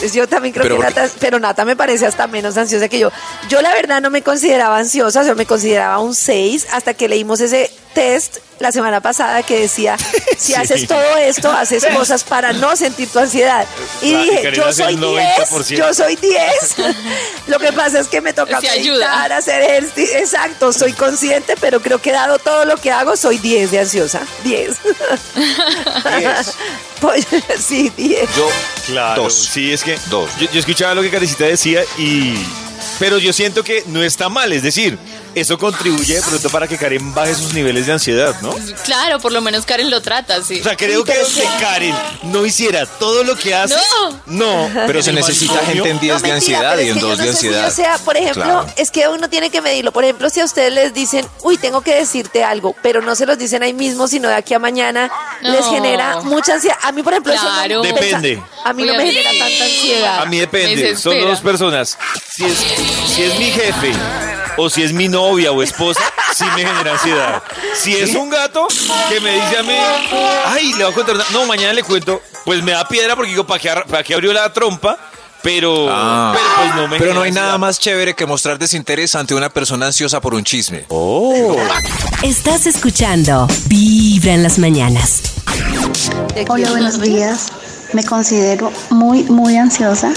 sí. 0.00 0.10
Yo 0.16 0.26
también 0.28 0.52
creo 0.54 0.62
Pero 0.64 0.76
que 0.78 0.82
Nata, 0.84 1.10
pero 1.20 1.38
Nata 1.38 1.64
me 1.64 1.76
parece 1.76 2.06
hasta 2.06 2.26
menos 2.26 2.56
ansiosa 2.56 2.88
que 2.88 2.98
yo. 2.98 3.10
Yo 3.48 3.60
la 3.60 3.72
verdad 3.74 4.00
no 4.00 4.10
me 4.10 4.22
consideraba 4.22 4.78
ansiosa, 4.78 5.20
o 5.20 5.24
sea, 5.24 5.34
me 5.34 5.44
consideraba 5.46 5.98
un 5.98 6.14
6 6.14 6.68
hasta 6.72 6.94
que 6.94 7.06
leímos 7.08 7.40
ese 7.40 7.70
test 7.94 8.38
la 8.58 8.72
semana 8.72 9.00
pasada 9.00 9.42
que 9.42 9.58
decía, 9.60 9.96
si 10.38 10.52
Sí. 10.52 10.54
haces 10.54 10.86
todo 10.86 11.16
esto, 11.16 11.50
haces 11.50 11.84
cosas 11.86 12.24
para 12.24 12.52
no 12.52 12.76
sentir 12.76 13.08
tu 13.08 13.18
ansiedad. 13.18 13.66
Y 14.02 14.12
La 14.12 14.22
dije, 14.22 14.52
yo 14.54 14.72
soy 14.72 14.94
el 14.94 15.00
10, 15.00 15.38
90%. 15.50 15.76
yo 15.76 15.94
soy 15.94 16.16
10. 16.16 16.38
Lo 17.46 17.58
que 17.58 17.72
pasa 17.72 18.00
es 18.00 18.08
que 18.08 18.20
me 18.20 18.32
toca 18.34 18.60
Sí 18.60 18.68
ayuda. 18.68 19.06
meditar, 19.08 19.32
hacer 19.32 19.62
ejercicio. 19.62 20.18
Exacto, 20.18 20.72
soy 20.74 20.92
consciente, 20.92 21.54
pero 21.60 21.80
creo 21.80 22.00
que 22.02 22.12
dado 22.12 22.38
todo 22.38 22.64
lo 22.66 22.76
que 22.76 22.90
hago, 22.92 23.16
soy 23.16 23.38
10 23.38 23.70
de 23.70 23.78
ansiosa. 23.80 24.20
10. 24.44 24.76
Diez. 26.18 26.54
Pues, 27.00 27.26
sí, 27.66 27.90
10. 27.96 28.28
Yo, 28.36 28.46
Claro, 28.86 29.22
dos. 29.22 29.48
sí, 29.50 29.72
es 29.72 29.82
que 29.82 29.98
Dos. 30.10 30.28
Yo, 30.38 30.50
yo 30.52 30.60
escuchaba 30.60 30.94
lo 30.94 31.00
que 31.00 31.10
Carecita 31.10 31.44
decía 31.44 31.80
y... 31.96 32.34
Pero 32.98 33.16
yo 33.18 33.32
siento 33.32 33.64
que 33.64 33.84
no 33.86 34.02
está 34.02 34.28
mal, 34.28 34.52
es 34.52 34.62
decir, 34.62 34.98
eso 35.34 35.58
contribuye 35.58 36.14
de 36.16 36.22
pronto 36.22 36.50
para 36.50 36.66
que 36.66 36.76
Karen 36.76 37.14
baje 37.14 37.34
sus 37.34 37.52
niveles 37.54 37.86
de 37.86 37.92
ansiedad, 37.92 38.34
¿no? 38.42 38.54
Claro, 38.84 39.18
por 39.20 39.32
lo 39.32 39.40
menos 39.40 39.64
Karen 39.64 39.90
lo 39.90 40.00
trata, 40.02 40.42
sí. 40.42 40.60
O 40.60 40.62
sea, 40.64 40.76
creo 40.76 41.04
que 41.04 41.14
si 41.24 41.40
Karen 41.60 41.94
no 42.24 42.44
hiciera 42.46 42.86
todo 42.86 43.24
lo 43.24 43.36
que 43.36 43.54
hace, 43.54 43.74
no. 44.26 44.68
Pero 44.86 45.02
se 45.02 45.12
necesita 45.12 45.58
gente 45.66 45.88
en 45.90 46.00
10 46.00 46.14
No, 46.14 46.20
de 46.28 46.32
ansiedad 46.32 46.78
y 46.78 46.88
en 46.88 46.94
que 46.94 47.00
yo 47.00 47.08
2 47.08 47.18
de 47.18 47.24
no 47.24 47.30
ansiedad. 47.30 47.68
o 47.68 47.70
sea, 47.70 47.98
por 47.98 48.16
ejemplo, 48.16 48.42
Claro. 48.44 48.66
es 48.76 48.90
que 48.90 49.08
uno 49.08 49.28
tiene 49.28 49.50
que 49.50 49.60
medirlo. 49.60 49.92
Por 49.92 50.04
ejemplo, 50.04 50.30
si 50.30 50.40
a 50.40 50.44
ustedes 50.44 50.72
les 50.72 50.94
dicen, 50.94 51.26
uy, 51.42 51.58
tengo 51.58 51.80
que 51.82 51.94
decirte 51.94 52.42
algo, 52.44 52.74
pero 52.82 53.00
no 53.02 53.14
se 53.14 53.26
los 53.26 53.38
dicen 53.38 53.62
ahí 53.62 53.72
mismo, 53.72 54.08
sino 54.08 54.28
de 54.28 54.34
aquí 54.34 54.54
a 54.54 54.58
mañana, 54.58 55.10
les 55.42 55.60
No. 55.66 55.72
genera 55.72 56.20
mucha 56.22 56.54
ansiedad. 56.54 56.76
A 56.82 56.92
mí, 56.92 57.02
por 57.02 57.12
ejemplo, 57.12 57.32
eso 57.32 57.44
no 57.44 57.50
Claro. 57.50 57.82
Depende. 57.82 58.42
A 58.64 58.72
mí 58.72 58.84
no 58.84 58.94
me 58.94 59.04
genera 59.06 59.30
tanta 59.30 59.64
ansiedad. 59.64 60.18
A 60.20 60.26
mí 60.26 60.38
depende, 60.38 60.96
son 60.96 61.20
dos 61.20 61.40
personas. 61.40 61.96
Si 62.34 62.44
es, 62.44 62.58
si 63.14 63.22
es 63.22 63.38
mi 63.38 63.50
jefe 63.50 63.92
o 64.60 64.70
si 64.70 64.82
es 64.82 64.92
mi 64.92 65.08
novia 65.08 65.52
o 65.52 65.62
esposa, 65.62 66.00
sí 66.36 66.44
me 66.54 66.64
genera 66.64 66.92
ansiedad. 66.92 67.42
Si 67.74 67.94
es 67.96 68.14
un 68.14 68.30
gato 68.30 68.66
que 69.08 69.20
me 69.20 69.32
dice 69.34 69.56
a 69.58 69.62
mí, 69.62 69.74
ay, 70.46 70.72
le 70.74 70.84
voy 70.84 70.92
a 70.92 70.94
contar 70.94 71.14
una... 71.14 71.24
No, 71.32 71.46
mañana 71.46 71.72
le 71.72 71.82
cuento, 71.82 72.20
pues 72.44 72.62
me 72.62 72.72
da 72.72 72.86
piedra 72.86 73.16
porque 73.16 73.30
digo, 73.30 73.46
¿para 73.46 73.60
qué, 73.60 73.70
ar- 73.70 73.86
para 73.86 74.02
qué 74.02 74.14
abrió 74.14 74.32
la 74.32 74.52
trompa? 74.52 74.96
Pero, 75.42 75.86
Ah. 75.90 76.34
pero 76.34 76.46
pues 76.56 76.74
no 76.76 76.88
me 76.88 76.98
Pero 76.98 77.14
no 77.14 77.22
genera 77.22 77.24
hay 77.24 77.32
nada 77.32 77.58
más 77.58 77.78
chévere 77.80 78.14
que 78.14 78.26
mostrar 78.26 78.58
desinterés 78.58 79.14
ante 79.14 79.34
una 79.34 79.48
persona 79.48 79.86
ansiosa 79.86 80.20
por 80.20 80.34
un 80.34 80.44
chisme. 80.44 80.84
Estás 82.22 82.66
escuchando 82.66 83.48
Vibra 83.66 84.34
en 84.34 84.42
las 84.42 84.58
mañanas. 84.58 85.22
Hola, 86.48 86.70
buenos 86.70 87.00
días. 87.00 87.48
Me 87.94 88.04
considero 88.04 88.70
muy, 88.90 89.22
muy 89.24 89.56
ansiosa. 89.56 90.12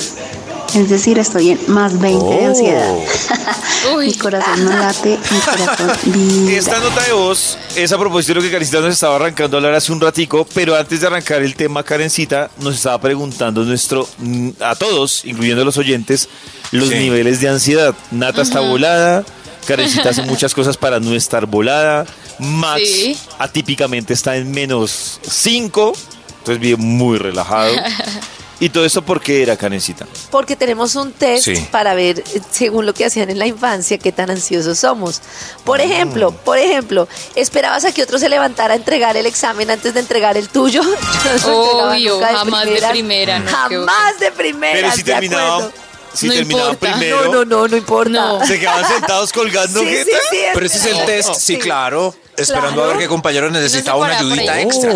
Es 0.75 0.89
decir, 0.89 1.19
estoy 1.19 1.51
en 1.51 1.59
más 1.67 1.99
20 1.99 2.25
de 2.25 2.45
ansiedad. 2.45 2.95
Uy. 3.95 4.07
mi 4.07 4.13
corazón 4.13 4.65
no 4.65 4.71
late, 4.71 5.19
mi 5.29 5.39
corazón 5.39 5.91
vibra. 6.05 6.55
Esta 6.57 6.79
nota 6.79 7.03
de 7.03 7.13
voz 7.13 7.57
es 7.75 7.91
a 7.91 7.97
propósito 7.99 8.33
de 8.33 8.35
lo 8.39 8.41
que 8.45 8.51
Karencita 8.51 8.79
nos 8.79 8.93
estaba 8.93 9.17
arrancando 9.17 9.55
a 9.55 9.59
hablar 9.59 9.75
hace 9.75 9.91
un 9.91 10.01
ratico, 10.01 10.47
pero 10.53 10.75
antes 10.75 11.01
de 11.01 11.07
arrancar 11.07 11.43
el 11.43 11.55
tema, 11.55 11.83
Karencita 11.83 12.49
nos 12.59 12.75
estaba 12.75 12.99
preguntando 12.99 13.63
nuestro, 13.63 14.07
mm, 14.17 14.49
a 14.61 14.75
todos, 14.75 15.25
incluyendo 15.25 15.61
a 15.61 15.65
los 15.65 15.77
oyentes, 15.77 16.27
los 16.71 16.89
Sí. 16.89 16.95
niveles 16.95 17.39
de 17.39 17.49
ansiedad. 17.49 17.93
Nata 18.11 18.41
está 18.41 18.61
volada, 18.61 19.23
Karencita 19.67 20.09
hace 20.09 20.23
muchas 20.23 20.53
cosas 20.55 20.75
para 20.77 20.99
no 20.99 21.13
estar 21.13 21.45
volada, 21.45 22.05
Max 22.39 22.81
Sí. 22.83 23.17
atípicamente 23.37 24.13
está 24.13 24.37
en 24.37 24.49
menos 24.49 25.19
5, 25.29 25.93
entonces 26.39 26.59
vive 26.59 26.77
muy 26.77 27.17
relajado. 27.19 27.73
¿Y 28.63 28.69
todo 28.69 28.85
esto 28.85 29.01
por 29.01 29.19
qué 29.19 29.41
era, 29.43 29.57
Karencita? 29.57 30.05
Porque 30.31 30.55
tenemos 30.55 30.95
un 30.95 31.11
test 31.11 31.43
Sí. 31.43 31.67
para 31.69 31.93
ver, 31.95 32.19
eh, 32.19 32.41
según 32.49 32.85
lo 32.85 32.93
que 32.93 33.03
hacían 33.05 33.29
en 33.29 33.37
la 33.37 33.45
infancia, 33.45 33.97
qué 33.97 34.13
tan 34.13 34.29
ansiosos 34.31 34.79
somos. 34.79 35.19
Por 35.65 35.81
Ah. 35.81 35.83
ejemplo, 35.83 36.31
por 36.31 36.57
ejemplo, 36.57 37.09
¿esperabas 37.35 37.83
a 37.83 37.91
que 37.91 38.01
otro 38.03 38.17
se 38.19 38.29
levantara 38.29 38.73
a 38.73 38.77
entregar 38.77 39.17
el 39.17 39.25
examen 39.25 39.69
antes 39.69 39.93
de 39.93 39.99
entregar 39.99 40.37
el 40.37 40.47
tuyo? 40.47 40.81
Yo 41.43 41.51
no 41.51 41.89
Obvio, 41.89 42.13
nunca 42.13 42.37
jamás 42.37 42.65
de 42.65 42.81
primera, 42.89 43.39
no, 43.39 43.51
Jamás 43.51 44.19
de 44.21 44.31
primera. 44.31 44.73
Pero 44.75 44.91
si 44.93 45.03
terminaban, 45.03 45.71
si 46.13 46.27
No 46.27 46.33
terminaban 46.33 46.71
importa. 46.73 46.95
primero, 46.95 47.23
No, 47.25 47.31
no, 47.33 47.45
no, 47.45 47.67
no 47.67 47.75
importa. 47.75 48.09
No. 48.11 48.45
se 48.45 48.59
quedaban 48.61 48.87
sentados 48.87 49.33
colgando 49.33 49.81
Sí, 49.81 49.87
sí, 49.89 49.95
jeta. 49.95 50.17
sí, 50.31 50.37
Pero 50.53 50.65
ese 50.65 50.77
es 50.77 50.85
el 50.85 51.05
test, 51.05 51.33
sí, 51.35 51.57
claro. 51.57 52.15
Esperando 52.35 52.71
Claro. 52.77 52.83
a 52.85 52.93
ver 52.93 52.97
qué 52.97 53.07
compañero 53.09 53.51
necesitaba 53.51 53.97
No 53.99 54.05
una 54.05 54.17
ayudita 54.17 54.59
extra. 54.61 54.91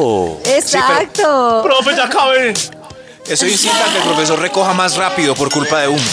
Exacto. 0.55 1.61
Profe, 1.63 1.95
ya 1.95 2.05
acabe. 2.05 2.53
Eso 3.29 3.45
incita 3.45 3.85
a 3.85 3.91
que 3.91 3.97
el 3.97 4.03
profesor 4.03 4.39
recoja 4.39 4.73
más 4.73 4.95
rápido 4.95 5.35
por 5.35 5.51
culpa 5.51 5.81
de 5.81 5.87
uno. 5.89 6.03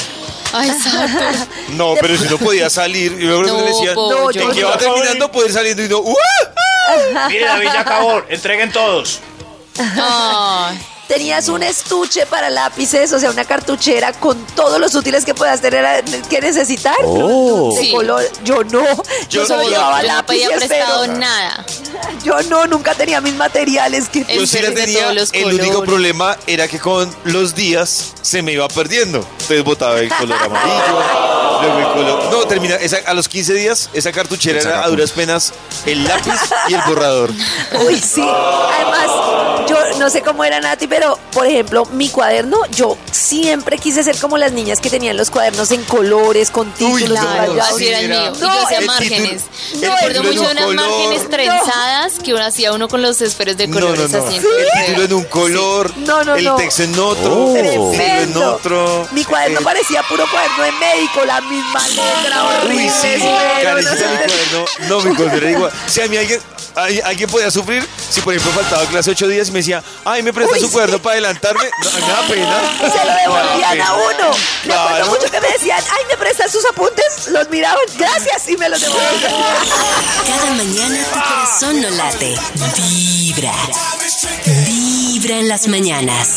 Ay, 0.52 0.71
exacto. 0.71 1.47
No, 1.71 1.94
pero 2.00 2.16
si 2.16 2.25
no 2.28 2.38
podía 2.38 2.71
salir, 2.71 3.12
y 3.12 3.25
luego 3.25 3.42
No, 3.42 3.61
le 3.61 3.66
decían, 3.66 3.94
pollo. 3.94 4.28
que 4.28 4.49
que 4.54 4.61
iba 4.61 4.76
terminando 4.78 5.30
poder 5.33 5.52
saliendo 5.52 5.83
y 5.85 5.88
no, 5.88 5.99
¡uh! 5.99 6.14
Mire, 7.28 7.44
David 7.47 7.68
ya 7.73 7.80
acabó. 7.80 8.23
Entreguen 8.28 8.71
todos. 8.71 9.21
Ay, 9.78 10.78
Tenías 11.08 11.49
un 11.49 11.62
estuche 11.62 12.25
para 12.25 12.49
lápices, 12.49 13.12
o 13.12 13.18
sea, 13.20 13.30
una 13.30 13.44
cartuchera 13.44 14.12
con 14.14 14.42
todos 14.56 14.80
los 14.80 14.94
útiles 14.94 15.25
que 15.26 15.34
puedas 15.34 15.61
tener 15.61 16.02
que 16.30 16.40
necesitar. 16.40 16.96
De 16.96 17.76
Sí. 17.80 17.92
color. 17.92 18.25
Yo 18.42 18.64
no. 18.64 18.82
Yo, 18.84 19.02
Yo 19.28 19.46
solo 19.46 19.64
no, 19.64 19.68
llevaba 19.68 20.00
yo 20.00 20.08
no 20.08 20.14
lápiz 20.14 20.26
pedía 20.28 20.46
y 20.46 20.58
prestado 20.58 21.02
esfero. 21.04 21.18
nada. 21.20 21.66
Yo 22.25 22.40
no, 22.44 22.66
nunca 22.66 22.94
tenía 22.94 23.20
mis 23.20 23.34
materiales. 23.34 24.08
Que... 24.08 24.25
Yo 24.34 24.46
sí 24.46 24.61
la 24.61 24.73
tenía, 24.73 25.12
los 25.12 25.30
el 25.34 25.54
único 25.61 25.84
problema 25.84 26.38
era 26.46 26.68
que 26.68 26.78
con 26.80 27.14
los 27.25 27.54
días 27.54 28.14
se 28.23 28.40
me 28.40 28.52
iba 28.52 28.66
perdiendo. 28.68 29.18
Entonces 29.32 29.62
botaba 29.62 30.00
el 30.00 30.08
color 30.08 30.42
amarillo, 30.42 31.02
luego 31.61 31.78
el 31.80 31.87
color... 31.92 32.25
No, 32.32 32.46
termina, 32.46 32.76
esa- 32.76 33.00
a 33.06 33.12
los 33.12 33.28
15 33.28 33.52
días 33.52 33.90
esa 33.92 34.11
cartuchera 34.11 34.58
Esa 34.58 34.68
era 34.70 34.84
a 34.84 34.88
duras 34.88 35.11
penas 35.12 35.52
el 35.84 36.02
lápiz 36.04 36.32
y 36.68 36.75
el 36.75 36.80
borrador. 36.87 37.30
Uy, 37.87 38.00
sí. 38.00 38.23
Además, 38.26 39.53
yo 39.93 39.99
no 39.99 40.11
sé 40.11 40.23
cómo 40.23 40.45
era 40.45 40.61
Nati, 40.61 40.87
pero 40.87 41.19
por 41.33 41.47
ejemplo, 41.47 41.85
mi 41.87 42.09
cuaderno, 42.09 42.59
yo 42.71 42.97
siempre 43.11 43.78
quise 43.78 44.02
ser 44.02 44.16
como 44.19 44.38
las 44.38 44.52
niñas 44.52 44.81
que 44.81 44.90
tenían 44.90 45.16
los 45.16 45.31
cuadernos 45.31 45.71
en 45.71 45.83
colores, 45.85 46.50
con 46.50 46.71
títulos 46.73 47.11
no, 47.11 47.16
subrayados. 47.23 47.59
Así 47.75 47.88
era 47.88 48.00
el 48.00 48.09
mío. 48.09 48.33
Y 48.35 48.40
No, 48.40 48.54
yo 48.54 48.64
hacía 48.66 48.81
márgenes. 48.83 49.43
título- 49.43 49.81
Me 49.81 49.87
el 49.87 49.93
acuerdo 49.93 50.21
título 50.23 50.31
en 50.31 50.37
mucho 50.37 50.40
de 50.43 50.66
un 50.66 50.73
unas 50.73 50.85
color. 50.85 50.90
márgenes 51.00 51.31
trenzadas 51.31 52.12
que 52.23 52.35
uno 52.35 52.45
hacía 52.45 52.73
uno 52.73 52.88
con 52.88 53.02
los 53.02 53.21
esferos 53.21 53.57
de 53.57 53.66
No, 53.66 53.75
no, 53.81 53.87
colores 53.87 54.11
no. 54.12 54.26
así. 54.26 54.37
El 54.37 54.87
título 54.87 55.04
en 55.04 55.12
un 55.14 55.25
color, 55.25 55.97
No, 55.99 56.25
no, 56.25 56.35
el 56.37 56.45
no. 56.45 56.57
texto 56.57 56.83
en 56.83 56.99
otro, 56.99 57.57
el 57.57 57.71
título 57.71 57.93
en 58.02 58.37
otro. 58.37 59.09
Mi 59.12 59.25
cuaderno 59.25 59.61
Eh, 59.61 59.64
parecía 59.64 60.02
puro 60.09 60.25
cuaderno 60.31 60.64
de 60.64 60.73
médico, 60.73 61.25
la 61.25 61.40
misma 61.40 61.88
letra, 61.88 62.45
horrible. 62.45 62.85
Uy, 62.85 62.90
sí, 62.90 63.09
no 63.19 63.75
mi 63.76 63.83
cuaderno, 63.83 64.64
no, 64.88 65.00
mi 65.00 65.14
cuaderno 65.16 65.38
era 65.38 65.50
igual. 65.50 65.73
Si 65.87 66.00
a 66.00 66.09
mí 66.09 66.16
alguien, 66.16 66.40
alguien 67.04 67.31
podía 67.31 67.50
sufrir, 67.50 67.87
si 68.11 68.21
por 68.21 68.35
ejemplo 68.35 68.52
faltaba 68.62 68.85
clase 68.87 69.11
ocho 69.11 69.26
días 69.28 69.49
y 69.49 69.52
me 69.52 69.59
decía, 69.64 69.83
ay, 70.04 70.23
me 70.23 70.33
presta 70.33 70.54
Uy, 70.54 70.61
su 70.61 70.66
sí. 70.66 70.73
cuaderno 70.73 70.99
para 71.00 71.12
adelantarme, 71.14 71.64
no, 71.85 71.90
me 71.92 72.00
da 72.00 72.21
pena. 72.28 72.61
Se 72.92 73.04
lo 73.06 73.14
devolvían 73.14 73.80
a 73.80 73.94
uno. 73.94 74.37
Me 74.64 74.75
acuerdo 74.75 74.97
Claro. 74.97 75.06
mucho 75.06 75.30
que 75.30 75.40
me 75.40 75.49
decían, 75.50 75.83
ay, 75.90 76.02
¿me 76.09 76.16
prestas 76.16 76.50
sus 76.52 76.64
apuntes? 76.66 77.28
Los 77.28 77.49
miraban, 77.50 77.85
gracias, 77.99 78.49
y 78.49 78.56
me 78.56 78.68
los 78.68 78.80
devolvían. 78.80 79.33
Cada 80.26 80.50
mañana 80.54 80.99
tu 81.04 81.21
corazón 81.21 81.80
no 81.83 81.90
late. 81.90 82.35
Vibra. 82.76 83.52
Vibra 84.66 85.37
en 85.38 85.49
las 85.49 85.66
mañanas. 85.68 86.28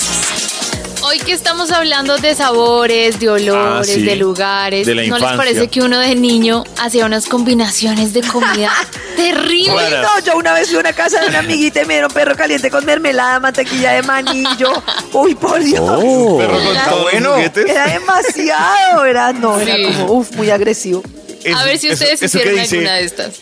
Hoy 1.07 1.19
que 1.19 1.31
estamos 1.31 1.71
hablando 1.71 2.17
de 2.17 2.35
sabores, 2.35 3.17
de 3.19 3.29
olores, 3.29 3.89
Ah, 3.89 3.93
sí. 3.93 4.01
de 4.01 4.15
lugares, 4.17 4.85
De 4.85 4.93
la 4.93 5.03
¿no 5.05 5.17
les 5.17 5.31
parece 5.37 5.67
que 5.69 5.79
uno 5.81 5.99
de 5.99 6.15
niño 6.15 6.63
hacía 6.79 7.05
unas 7.05 7.27
combinaciones 7.27 8.11
de 8.13 8.21
comida 8.21 8.71
terribles? 9.15 9.91
No, 10.01 10.19
yo 10.25 10.37
una 10.37 10.53
vez 10.53 10.67
fui 10.67 10.75
a 10.77 10.79
una 10.81 10.91
casa 10.93 11.21
de 11.21 11.29
una 11.29 11.39
amiguita 11.39 11.81
y 11.81 11.85
me 11.85 11.93
dieron 11.93 12.11
perro 12.11 12.35
caliente 12.35 12.69
con 12.69 12.85
mermelada, 12.85 13.39
mantequilla 13.39 13.93
de 13.93 14.01
manillo. 14.03 14.71
Uy, 15.13 15.33
por 15.35 15.59
Dios. 15.63 15.79
Perro 15.79 16.57
con 16.57 16.75
Era 16.75 16.93
bueno. 17.01 17.35
Era 17.37 17.87
demasiado, 17.87 19.05
era, 19.05 19.31
no, 19.33 19.59
era 19.59 19.75
como, 19.87 20.11
uf, 20.11 20.31
muy 20.35 20.49
agresivo. 20.49 21.03
A 21.55 21.63
ver 21.63 21.77
si 21.77 21.89
ustedes 21.91 22.21
eso 22.21 22.37
hicieron 22.37 22.59
dice- 22.61 22.75
alguna 22.77 22.95
de 22.95 23.03
estas. 23.05 23.35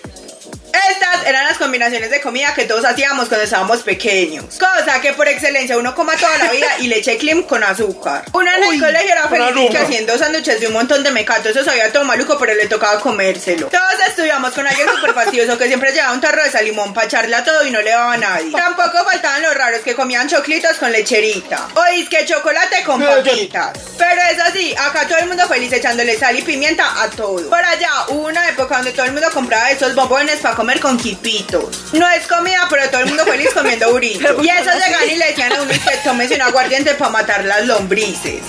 Estas 0.89 1.25
eran 1.25 1.45
las 1.45 1.57
combinaciones 1.57 2.09
de 2.09 2.21
comida 2.21 2.53
que 2.53 2.65
todos 2.65 2.83
hacíamos 2.85 3.27
cuando 3.27 3.45
estábamos 3.45 3.81
pequeños. 3.81 4.57
Cosa 4.57 4.99
que 5.01 5.13
por 5.13 5.27
excelencia 5.27 5.77
uno 5.77 5.95
coma 5.95 6.13
toda 6.15 6.37
la 6.37 6.51
vida 6.51 6.67
y 6.79 6.87
leche 6.87 7.17
clim 7.17 7.43
con 7.43 7.63
azúcar. 7.63 8.25
Uno 8.33 8.51
en 8.51 8.63
el 8.63 8.79
colegio 8.79 9.11
era 9.11 9.27
feliz 9.29 9.71
que 9.71 9.77
haciendo 9.77 10.17
sándwiches 10.17 10.59
de 10.59 10.67
un 10.67 10.73
montón 10.73 11.03
de 11.03 11.11
mecato. 11.11 11.49
Eso 11.49 11.63
sabía 11.63 11.91
todo 11.91 12.03
maluco, 12.03 12.37
pero 12.37 12.53
le 12.53 12.67
tocaba 12.67 12.99
comérselo. 12.99 13.67
Todos 13.67 14.07
estudiamos 14.07 14.51
con 14.53 14.67
alguien 14.67 14.87
súper 14.89 15.13
fastidioso 15.13 15.57
que 15.57 15.67
siempre 15.67 15.91
llevaba 15.91 16.13
un 16.13 16.21
tarro 16.21 16.43
de 16.43 16.51
salimón 16.51 16.93
para 16.93 17.07
echarle 17.07 17.35
a 17.35 17.43
todo 17.43 17.65
y 17.65 17.71
no 17.71 17.81
le 17.81 17.91
daba 17.91 18.13
a 18.13 18.17
nadie. 18.17 18.51
Tampoco 18.51 19.03
faltaban 19.05 19.41
los 19.41 19.55
raros 19.55 19.81
que 19.81 19.95
comían 19.95 20.27
choclitos 20.27 20.77
con 20.77 20.91
lecherita. 20.91 21.67
O 21.73 21.83
que 22.09 22.25
chocolate 22.25 22.83
con 22.83 23.01
papitas. 23.01 23.77
Pero 23.97 24.21
es 24.31 24.39
así, 24.39 24.75
acá 24.77 25.07
todo 25.07 25.17
el 25.19 25.27
mundo 25.27 25.47
feliz 25.47 25.71
echándole 25.71 26.17
sal 26.17 26.37
y 26.37 26.41
pimienta 26.41 27.01
a 27.01 27.09
todo. 27.09 27.49
Por 27.49 27.63
allá 27.63 27.89
hubo 28.09 28.27
una 28.27 28.49
época 28.49 28.75
donde 28.77 28.91
todo 28.91 29.05
el 29.05 29.13
mundo 29.13 29.27
compraba 29.33 29.71
esos 29.71 29.95
bombones 29.95 30.39
para 30.39 30.55
comer 30.55 30.64
con 30.81 30.97
quipitos. 30.97 31.93
No 31.93 32.07
es 32.09 32.27
comida, 32.27 32.67
pero 32.69 32.89
todo 32.89 33.01
el 33.01 33.07
mundo 33.07 33.23
feliz 33.25 33.49
comiendo 33.53 33.91
burritos. 33.91 34.35
Y 34.43 34.49
eso 34.49 34.71
llegan 34.73 35.09
y 35.09 35.15
le 35.15 35.27
decían 35.27 35.53
a 35.53 35.61
uno 35.61 35.71
que 35.71 35.79
tómese 36.03 36.35
un 36.35 36.41
aguardiente 36.41 36.93
para 36.95 37.11
matar 37.11 37.45
las 37.45 37.65
lombrices. 37.65 38.41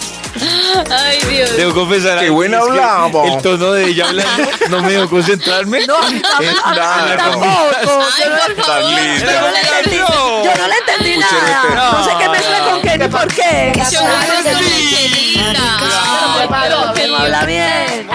Ay, 0.90 1.18
Dios. 1.30 1.56
Debo 1.56 1.73
confesar. 1.75 2.18
Qué 2.20 2.28
buena 2.30 2.58
hablamos. 2.58 3.37
El 3.37 3.42
tono 3.42 3.73
de 3.73 3.87
ella 3.87 4.04
hablando 4.06 4.50
no 4.68 4.82
me 4.82 4.92
dejó 4.92 5.08
concentrarme. 5.08 5.87
No, 5.87 5.96
a 5.96 6.11
mí 6.11 6.20
tam- 6.20 6.42
en 6.42 6.49
a 6.49 6.52
mí 6.70 6.76
la 7.11 7.16
tampoco. 7.16 7.40
comida. 7.40 7.82
Yo 7.82 7.99
no- 7.99 8.04
Ay, 8.04 8.08
por 8.54 8.64
favor. 8.64 8.90
linda. 8.90 9.32
yo 9.32 9.40
no 9.40 9.49
le 9.50 9.61
entendí, 9.61 9.96
yo 9.96 10.56
no 10.56 10.68
le 10.68 10.75
entendí 10.76 11.16
nada. 11.18 11.92
No 11.92 12.04
sé 12.04 12.11
qué 12.18 12.28
mezcla 12.28 12.58
con 12.70 12.82
qué 12.82 12.99
ni 12.99 13.08
por 13.08 13.26
qué. 13.35 13.73
Lecherita. 13.75 15.78
Ay, 15.80 16.49
Pero 16.50 16.92
que 16.92 17.00
pero 17.00 17.12
no 17.12 17.18
habla 17.18 17.44
bien. 17.44 18.08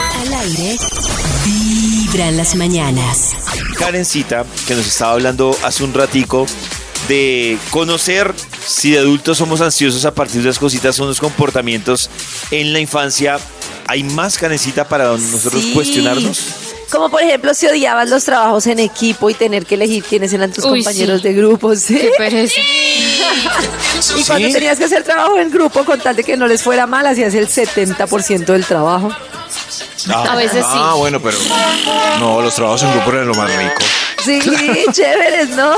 En 2.22 2.38
las 2.38 2.56
mañanas. 2.56 3.32
Karencita, 3.78 4.46
que 4.68 4.76
nos 4.76 4.86
estaba 4.86 5.14
hablando 5.14 5.58
hace 5.64 5.84
un 5.84 5.92
ratico 5.94 6.46
de 7.08 7.58
conocer 7.72 8.32
si 8.66 8.92
de 8.92 9.00
adultos 9.00 9.40
somos 9.40 9.60
ansiosos 9.60 10.06
a 10.06 10.14
partir 10.14 10.42
de 10.42 10.48
las 10.48 10.60
cositas, 10.60 10.96
son 10.96 11.08
los 11.08 11.20
comportamientos 11.20 12.10
en 12.52 12.74
la 12.74 12.80
infancia. 12.80 13.40
¿Hay 13.88 14.04
más, 14.04 14.38
Karencita, 14.38 14.88
para 14.88 15.06
nosotros 15.18 15.64
Sí. 15.64 15.74
cuestionarnos? 15.74 16.40
Como 16.92 17.10
por 17.10 17.22
ejemplo 17.24 17.54
si 17.56 17.66
odiabas 17.68 18.10
los 18.10 18.24
trabajos 18.24 18.68
en 18.68 18.80
equipo 18.80 19.30
y 19.30 19.34
tener 19.34 19.66
que 19.66 19.76
elegir 19.76 20.04
quiénes 20.04 20.32
eran 20.34 20.52
tus 20.54 20.64
Uy, 20.66 20.84
compañeros 20.84 21.22
sí. 21.22 21.28
de 21.28 21.34
grupo, 21.34 21.76
¿sí? 21.76 21.96
Qué 21.96 22.12
pereza. 22.18 22.62
Y 24.18 24.24
cuando 24.24 24.50
tenías 24.50 24.78
que 24.80 24.86
hacer 24.86 25.04
trabajo 25.04 25.38
en 25.38 25.52
grupo 25.52 25.84
con 25.86 26.00
tal 26.00 26.16
de 26.16 26.24
que 26.24 26.36
no 26.36 26.48
les 26.48 26.64
fuera 26.64 26.88
mal, 26.88 27.06
hacías 27.06 27.34
el 27.36 27.48
70% 27.48 28.46
del 28.46 28.66
trabajo. 28.66 29.10
A 30.28 30.36
veces 30.36 30.66
sí. 30.66 30.78
Ah, 30.80 30.94
bueno, 30.96 31.20
pero 31.22 31.38
no, 32.20 32.42
los 32.42 32.56
trabajos 32.56 32.84
en 32.84 32.92
grupo 32.94 33.12
eran 33.12 33.28
lo 33.28 33.34
más 33.36 33.50
rico. 33.56 33.82
Sí, 34.24 34.40
chéveres, 34.92 35.50
¿no? 35.50 35.74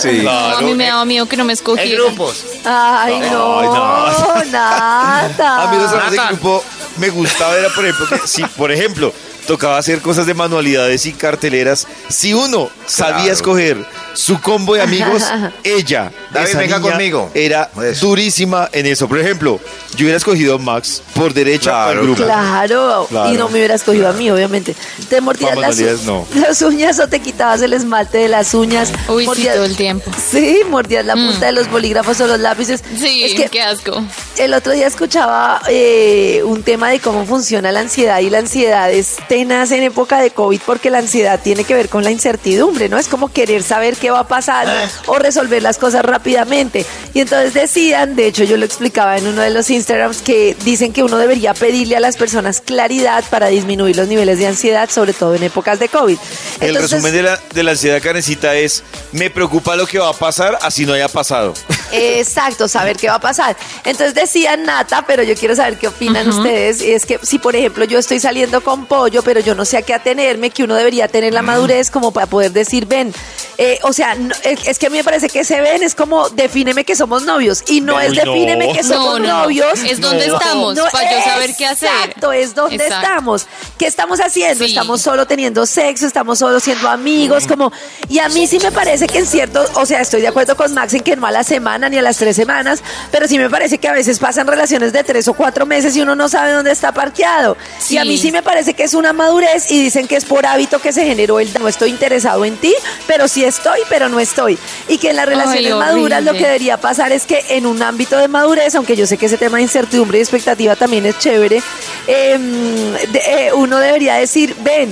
Sí. 0.00 0.20
No, 0.22 0.30
a 0.30 0.60
mí 0.60 0.74
me 0.74 0.86
daba 0.86 1.04
miedo 1.04 1.26
que 1.26 1.36
no 1.36 1.44
me 1.44 1.52
En 1.52 1.58
escogieran. 1.58 2.06
grupos. 2.06 2.44
Ay, 2.64 3.18
no, 3.30 3.62
no. 3.62 4.44
nada. 4.50 5.62
A 5.62 5.70
mí 5.70 5.78
los 5.78 5.90
trabajos 5.90 6.14
Nata. 6.16 6.28
grupo 6.32 6.64
me 6.96 7.08
gustaba, 7.10 7.56
era 7.56 7.68
por 7.70 7.84
ejemplo, 7.86 8.06
que 8.20 8.26
si 8.28 8.44
por 8.44 8.70
ejemplo 8.72 9.12
tocaba 9.48 9.78
hacer 9.78 10.00
cosas 10.00 10.26
de 10.26 10.34
manualidades 10.34 11.06
y 11.06 11.12
carteleras, 11.12 11.86
si 12.08 12.34
uno 12.34 12.70
sabía 12.86 13.16
Claro. 13.16 13.32
escoger 13.32 13.86
su 14.14 14.40
combo 14.40 14.74
de 14.74 14.82
amigos, 14.82 15.24
ella, 15.64 16.12
David, 16.32 16.48
esa 16.50 16.58
venga 16.58 16.78
niña, 16.78 16.90
conmigo. 16.90 17.30
era 17.34 17.70
Eso. 17.82 18.06
durísima 18.06 18.68
en 18.72 18.86
eso. 18.86 19.08
Por 19.08 19.18
ejemplo, 19.18 19.58
yo 19.96 20.04
hubiera 20.04 20.16
escogido 20.18 20.56
a 20.56 20.58
Max 20.58 21.02
por 21.14 21.32
derecha 21.32 21.70
Claro, 21.70 22.00
al 22.00 22.06
grupo. 22.06 22.22
Claro, 22.24 23.06
Claro. 23.08 23.32
y 23.32 23.36
no 23.38 23.48
me 23.48 23.54
hubiera 23.58 23.74
escogido 23.74 24.08
a 24.08 24.12
mí, 24.12 24.30
obviamente. 24.30 24.76
Te 25.08 25.20
mordías 25.20 25.56
las, 25.56 25.76
manualidades, 25.76 26.02
no. 26.04 26.26
las 26.34 26.60
uñas 26.62 26.98
o 27.00 27.08
te 27.08 27.20
quitabas 27.20 27.62
el 27.62 27.72
esmalte 27.72 28.18
de 28.18 28.28
las 28.28 28.52
uñas. 28.54 28.92
Uy, 29.08 29.26
sí, 29.34 29.48
todo 29.52 29.64
el 29.64 29.76
tiempo. 29.76 30.10
Sí, 30.30 30.60
mordías 30.68 31.04
la 31.06 31.14
punta 31.14 31.46
de 31.46 31.52
los 31.52 31.70
bolígrafos 31.70 32.20
o 32.20 32.26
los 32.26 32.38
lápices. 32.38 32.82
Sí, 32.98 33.24
es 33.24 33.34
que 33.34 33.48
qué 33.48 33.62
asco. 33.62 34.02
el 34.36 34.52
otro 34.52 34.72
día 34.72 34.86
escuchaba 34.86 35.62
eh, 35.68 36.42
un 36.44 36.62
tema 36.62 36.90
de 36.90 37.00
cómo 37.00 37.24
funciona 37.24 37.72
la 37.72 37.80
ansiedad 37.80 38.18
y 38.20 38.28
la 38.30 38.38
ansiedad 38.38 38.90
es 38.92 39.16
tenaz 39.38 39.70
en 39.70 39.84
época 39.84 40.20
de 40.20 40.32
COVID 40.32 40.60
porque 40.66 40.90
la 40.90 40.98
ansiedad 40.98 41.38
tiene 41.40 41.62
que 41.62 41.72
ver 41.72 41.88
con 41.88 42.02
la 42.02 42.10
incertidumbre, 42.10 42.88
¿no? 42.88 42.98
Es 42.98 43.06
como 43.06 43.28
querer 43.28 43.62
saber 43.62 43.94
qué 43.96 44.10
va 44.10 44.20
a 44.20 44.26
pasar 44.26 44.66
o 45.06 45.16
resolver 45.16 45.62
las 45.62 45.78
cosas 45.78 46.04
rápidamente. 46.04 46.84
Y 47.14 47.20
entonces 47.20 47.54
decían, 47.54 48.16
de 48.16 48.26
hecho 48.26 48.42
yo 48.42 48.56
lo 48.56 48.64
explicaba 48.64 49.16
en 49.16 49.28
uno 49.28 49.42
de 49.42 49.50
los 49.50 49.70
Instagrams, 49.70 50.22
que 50.22 50.56
dicen 50.64 50.92
que 50.92 51.04
uno 51.04 51.18
debería 51.18 51.54
pedirle 51.54 51.96
a 51.96 52.00
las 52.00 52.16
personas 52.16 52.60
claridad 52.60 53.22
para 53.30 53.46
disminuir 53.46 53.94
los 53.94 54.08
niveles 54.08 54.40
de 54.40 54.48
ansiedad, 54.48 54.90
sobre 54.90 55.12
todo 55.12 55.36
en 55.36 55.44
épocas 55.44 55.78
de 55.78 55.88
COVID. 55.88 56.18
El 56.60 56.74
resumen 56.74 57.12
de 57.12 57.22
la, 57.22 57.40
de 57.54 57.62
la 57.62 57.70
ansiedad, 57.70 58.02
Karencita, 58.02 58.56
es 58.56 58.82
me 59.12 59.30
preocupa 59.30 59.76
lo 59.76 59.86
que 59.86 60.00
va 60.00 60.08
a 60.08 60.14
pasar, 60.14 60.58
así 60.62 60.84
no 60.84 60.94
haya 60.94 61.08
pasado. 61.08 61.54
Exacto, 61.92 62.68
saber 62.68 62.96
qué 62.96 63.08
va 63.08 63.14
a 63.16 63.20
pasar. 63.20 63.56
Entonces 63.84 64.14
decía 64.14 64.56
Nata, 64.56 65.04
pero 65.06 65.22
yo 65.22 65.34
quiero 65.34 65.54
saber 65.56 65.78
qué 65.78 65.88
opinan 65.88 66.28
ustedes. 66.28 66.82
Y 66.82 66.92
es 66.92 67.06
que 67.06 67.18
si, 67.22 67.38
por 67.38 67.54
ejemplo, 67.56 67.84
yo 67.84 67.98
estoy 67.98 68.20
saliendo 68.20 68.60
con 68.62 68.86
pollo, 68.86 69.22
pero 69.22 69.40
yo 69.40 69.54
no 69.54 69.64
sé 69.64 69.76
a 69.78 69.82
qué 69.82 69.94
atenerme, 69.94 70.50
que 70.50 70.64
uno 70.64 70.74
debería 70.74 71.08
tener 71.08 71.32
la 71.34 71.42
madurez 71.42 71.90
como 71.90 72.12
para 72.12 72.26
poder 72.26 72.52
decir, 72.52 72.86
ven. 72.86 73.12
Eh, 73.56 73.78
o 73.82 73.92
sea, 73.92 74.14
no- 74.14 74.34
es, 74.44 74.66
es 74.68 74.78
que 74.78 74.86
a 74.86 74.90
mí 74.90 74.98
me 74.98 75.04
parece 75.04 75.28
que 75.28 75.40
ese 75.40 75.60
ven 75.60 75.82
es 75.82 75.94
como 75.94 76.28
defíneme 76.30 76.84
que 76.84 76.94
somos 76.94 77.22
novios. 77.24 77.62
Y 77.66 77.80
no 77.80 77.98
es 78.00 78.12
defíneme 78.14 78.68
no. 78.68 78.72
que 78.74 78.82
somos 78.84 79.18
No, 79.20 79.26
no, 79.26 79.42
novios. 79.42 79.78
es 79.84 80.00
donde 80.00 80.26
No. 80.28 80.38
estamos, 80.38 80.74
No, 80.76 80.84
para 80.92 81.10
yo 81.10 81.24
saber 81.24 81.50
qué 81.56 81.66
hacer. 81.66 81.88
Exacto, 81.88 82.32
es 82.32 82.54
donde 82.54 82.76
Exacto. 82.76 83.06
estamos. 83.06 83.46
¿Qué 83.78 83.86
estamos 83.86 84.20
haciendo? 84.20 84.64
Sí. 84.64 84.70
Estamos 84.70 85.02
solo 85.02 85.26
teniendo 85.26 85.66
sexo, 85.66 86.06
estamos 86.06 86.38
solo 86.38 86.60
siendo 86.60 86.88
amigos, 86.88 87.46
como... 87.46 87.72
Y 88.08 88.18
a 88.20 88.28
mí 88.28 88.46
sí 88.46 88.58
me 88.60 88.70
parece 88.72 89.06
que 89.06 89.18
en 89.18 89.26
cierto, 89.26 89.64
o 89.74 89.86
sea, 89.86 90.00
estoy 90.00 90.20
de 90.20 90.28
acuerdo 90.28 90.56
con 90.56 90.72
Max 90.74 90.94
en 90.94 91.00
que 91.02 91.16
no 91.16 91.26
a 91.26 91.30
la 91.30 91.42
semana 91.78 91.88
ni 91.90 91.98
a 91.98 92.02
las 92.02 92.16
tres 92.16 92.34
semanas, 92.34 92.82
pero 93.12 93.28
sí 93.28 93.38
me 93.38 93.48
parece 93.48 93.78
que 93.78 93.86
a 93.88 93.92
veces 93.92 94.18
pasan 94.18 94.46
relaciones 94.48 94.92
de 94.92 95.04
tres 95.04 95.28
o 95.28 95.34
cuatro 95.34 95.64
meses 95.64 95.94
y 95.96 96.00
uno 96.00 96.16
no 96.16 96.28
sabe 96.28 96.50
dónde 96.52 96.72
está 96.72 96.92
parqueado. 96.92 97.56
Y 97.88 97.98
a 97.98 98.04
mí 98.04 98.16
Sí. 98.16 98.24
sí 98.28 98.32
me 98.32 98.42
parece 98.42 98.74
que 98.74 98.82
es 98.82 98.94
una 98.94 99.12
madurez 99.12 99.70
y 99.70 99.80
dicen 99.82 100.08
que 100.08 100.16
es 100.16 100.24
por 100.24 100.44
hábito 100.44 100.80
que 100.80 100.92
se 100.92 101.04
generó 101.04 101.38
el 101.38 101.48
no 101.60 101.68
estoy 101.68 101.90
interesado 101.90 102.44
en 102.44 102.56
ti, 102.56 102.74
pero 103.06 103.28
sí 103.28 103.44
estoy, 103.44 103.78
pero 103.88 104.08
no 104.08 104.18
estoy. 104.18 104.58
Y 104.88 104.98
que 104.98 105.10
en 105.10 105.16
las 105.16 105.26
relaciones 105.26 105.72
Ay, 105.72 105.78
maduras 105.78 106.24
lo 106.24 106.32
que 106.32 106.40
debería 106.44 106.76
pasar 106.78 107.12
es 107.12 107.26
que 107.26 107.44
en 107.50 107.64
un 107.66 107.80
ámbito 107.82 108.16
de 108.18 108.26
madurez, 108.28 108.74
aunque 108.74 108.96
yo 108.96 109.06
sé 109.06 109.16
que 109.16 109.26
ese 109.26 109.38
tema 109.38 109.58
de 109.58 109.62
incertidumbre 109.64 110.18
y 110.18 110.20
expectativa 110.22 110.74
también 110.74 111.06
es 111.06 111.16
chévere, 111.18 111.62
em, 112.08 112.92
de- 113.12 113.22
eh, 113.26 113.52
uno 113.54 113.78
debería 113.78 114.14
decir, 114.14 114.54
ven, 114.60 114.90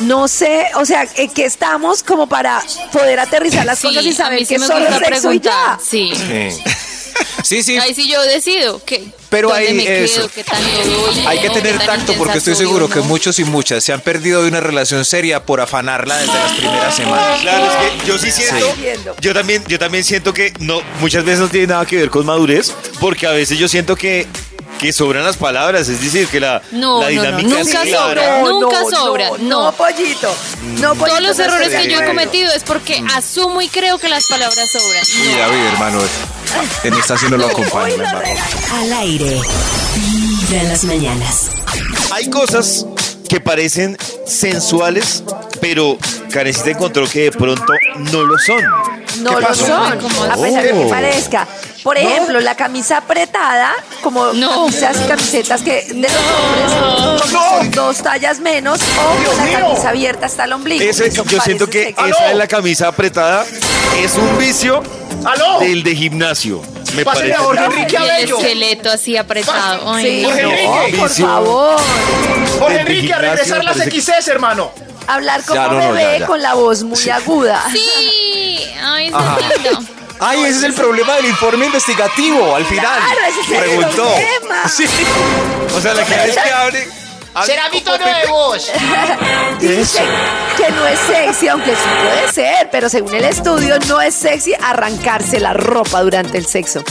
no 0.00 0.28
sé, 0.28 0.66
o 0.76 0.84
sea, 0.84 1.06
eh, 1.16 1.28
que 1.28 1.44
estamos 1.44 2.02
como 2.02 2.28
para 2.28 2.62
poder 2.92 3.20
aterrizar 3.20 3.64
las 3.66 3.80
cosas 3.80 4.04
y 4.04 4.12
saber 4.12 4.40
sí 4.40 4.54
que 4.54 4.58
me 4.58 4.66
solo 4.66 4.86
gusta 4.86 4.96
es 4.96 5.08
sexo 5.08 5.32
y 5.32 5.40
ya. 5.40 5.78
Sí. 5.82 6.12
Sí. 6.14 6.62
Sí, 7.42 7.62
sí. 7.62 7.78
Ahí 7.78 7.94
sí 7.94 8.08
yo 8.08 8.22
decido 8.22 8.82
que 8.84 9.12
Pero 9.28 9.50
me 9.50 10.04
eso. 10.04 10.28
quedo, 10.30 10.44
doy, 10.84 11.24
Hay 11.26 11.38
que 11.40 11.50
tener 11.50 11.78
tacto 11.78 12.14
porque 12.14 12.38
estoy 12.38 12.54
seguro 12.54 12.88
que 12.88 13.00
muchos 13.00 13.38
y 13.38 13.44
muchas 13.44 13.82
se 13.84 13.92
han 13.92 14.00
perdido 14.00 14.42
de 14.42 14.48
una 14.48 14.60
relación 14.60 15.04
seria 15.04 15.44
por 15.44 15.60
afanarla 15.60 16.16
desde 16.16 16.34
las 16.34 16.52
primeras 16.52 16.94
semanas. 16.94 17.40
Claro, 17.40 17.64
es 17.64 18.02
que 18.02 18.06
yo 18.06 18.18
sí 18.18 18.30
siento, 18.30 19.16
yo 19.20 19.34
también, 19.34 19.64
yo 19.66 19.78
también 19.78 20.04
siento 20.04 20.32
que 20.32 20.52
no, 20.60 20.80
muchas 21.00 21.24
veces 21.24 21.40
no 21.40 21.48
tiene 21.48 21.68
nada 21.68 21.86
que 21.86 21.96
ver 21.96 22.10
con 22.10 22.26
madurez, 22.26 22.74
porque 23.00 23.26
a 23.26 23.32
veces 23.32 23.58
yo 23.58 23.68
siento 23.68 23.96
que, 23.96 24.26
que 24.80 24.92
sobran 24.94 25.24
las 25.24 25.36
palabras, 25.36 25.88
es 25.88 26.00
decir, 26.00 26.26
que 26.28 26.40
la, 26.40 26.62
No, 26.72 27.02
la 27.02 27.10
no, 27.10 27.14
no, 27.16 27.22
dinámica 27.22 27.48
nunca 27.58 27.82
es 27.82 27.88
clara. 27.88 28.22
sobra. 28.40 28.50
Nunca 28.50 28.76
sobra, 28.90 29.28
No, 29.30 29.36
no. 29.38 29.62
no, 29.64 29.72
pollito. 29.72 30.34
No, 30.78 30.94
pollito, 30.94 31.06
Todos 31.06 31.20
los 31.22 31.38
no 31.38 31.44
errores 31.44 31.68
que 31.68 31.88
yo 31.90 32.00
he 32.00 32.06
cometido 32.06 32.50
es 32.52 32.62
porque 32.64 33.04
asumo 33.14 33.60
y 33.60 33.68
creo 33.68 33.98
que 33.98 34.08
las 34.08 34.26
palabras 34.26 34.70
sobran. 34.72 35.04
Y 35.06 35.36
David, 35.38 35.58
hermano, 35.72 36.00
en 36.84 36.94
esta 36.94 37.18
sí 37.18 37.26
no 37.28 37.36
lo 37.36 37.46
acompaño, 37.46 37.94
hermano. 37.94 38.20
Al 38.74 38.92
aire, 38.94 39.40
vibra 39.96 40.62
en 40.62 40.68
las 40.68 40.84
mañanas. 40.84 41.50
Hay 42.12 42.30
cosas 42.30 42.86
que 43.28 43.38
parecen 43.40 43.96
sensuales, 44.26 45.22
pero 45.60 45.98
Karencita 46.32 46.70
encontró 46.70 47.06
que 47.08 47.24
de 47.24 47.32
pronto 47.32 47.72
no 48.12 48.22
lo 48.24 48.38
son. 48.38 48.64
No 49.22 49.36
¿Qué 49.36 49.40
lo 49.42 49.54
son, 49.54 49.98
¿Cómo 50.00 50.24
a 50.24 50.34
pesar 50.36 50.62
de 50.62 50.70
que 50.72 50.84
Oh. 50.84 50.88
parezca. 50.88 51.46
Por 51.82 51.96
ejemplo, 51.96 52.40
la 52.40 52.54
camisa 52.56 52.98
apretada, 52.98 53.72
como 54.02 54.32
No. 54.34 54.66
camisas 54.66 54.96
y 55.02 55.08
camisetas 55.08 55.62
que 55.62 55.84
de 55.88 56.08
los 56.08 56.12
hombres 56.12 57.32
con 57.32 57.70
dos 57.70 57.98
tallas 58.02 58.38
menos, 58.40 58.78
o 58.80 59.36
la 59.36 59.60
camisa 59.60 59.88
abierta 59.88 60.26
hasta 60.26 60.44
el 60.44 60.52
ombligo. 60.52 60.82
Ese- 60.84 61.06
Eso 61.08 61.24
yo 61.24 61.40
siento 61.40 61.68
que 61.70 61.84
sexy. 61.86 62.10
esa 62.10 62.24
de 62.24 62.34
la 62.34 62.46
camisa 62.46 62.88
apretada 62.88 63.44
es 63.98 64.14
un 64.16 64.38
vicio 64.38 64.82
¡Aló! 65.24 65.60
del 65.60 65.82
de 65.82 65.96
gimnasio. 65.96 66.60
Me 66.94 67.04
Pásale 67.04 67.30
parece. 67.32 67.40
a 67.40 67.44
Jorge 67.44 67.64
Enrique 67.64 67.92
Y 67.92 67.96
el 68.04 68.10
Abello. 68.10 68.36
esqueleto 68.38 68.90
así 68.90 69.16
apretado. 69.16 69.92
Ay, 69.94 70.04
Sí. 70.04 70.24
Jorge 70.24 70.42
no, 70.42 70.50
Enrique. 70.50 70.98
por 70.98 71.10
favor. 71.10 71.80
Jorge 72.58 72.80
Enrique, 72.80 73.12
a 73.14 73.18
regresar 73.18 73.64
las 73.64 73.76
parece- 73.78 74.00
XS, 74.00 74.28
hermano. 74.28 74.72
Hablar 75.06 75.42
como 75.42 75.54
Ya, 75.54 75.68
no, 75.68 75.74
no, 75.74 75.78
bebé 75.92 76.02
ya, 76.12 76.18
ya. 76.18 76.26
con 76.26 76.42
la 76.42 76.54
voz 76.54 76.82
muy 76.82 77.08
aguda. 77.10 77.62
Sí, 77.72 78.60
ay, 78.82 79.08
eso 79.08 79.18
es 79.18 79.62
lindo. 79.62 79.80
Ay, 80.20 80.42
ese 80.44 80.58
es 80.58 80.62
el 80.64 80.74
problema 80.74 81.16
del 81.16 81.26
informe 81.26 81.66
investigativo, 81.66 82.54
al 82.54 82.64
final. 82.66 82.84
Claro, 83.00 83.20
ese 83.28 83.40
es 83.40 83.50
el 83.50 83.58
Preguntó. 83.70 84.14
problema. 84.14 84.68
Sí. 84.68 84.84
O 85.76 85.80
sea, 85.80 85.94
la 85.94 86.04
cada 86.04 86.26
vez 86.26 86.36
que 86.36 86.50
abre, 86.52 86.88
Será 87.46 87.70
mi 87.70 87.80
tono 87.80 88.04
de 88.04 88.26
voz. 88.28 88.70
Dice 89.60 90.00
que 90.56 90.70
no 90.72 90.86
es 90.86 90.98
sexy, 91.06 91.48
aunque 91.48 91.70
sí 91.70 91.88
puede 92.02 92.32
ser, 92.32 92.68
pero 92.72 92.88
según 92.88 93.14
el 93.14 93.24
estudio 93.24 93.78
no 93.86 94.00
es 94.00 94.14
sexy 94.16 94.52
arrancarse 94.60 95.38
la 95.40 95.52
ropa 95.54 96.02
durante 96.02 96.36
el 96.38 96.44
sexo. 96.46 96.82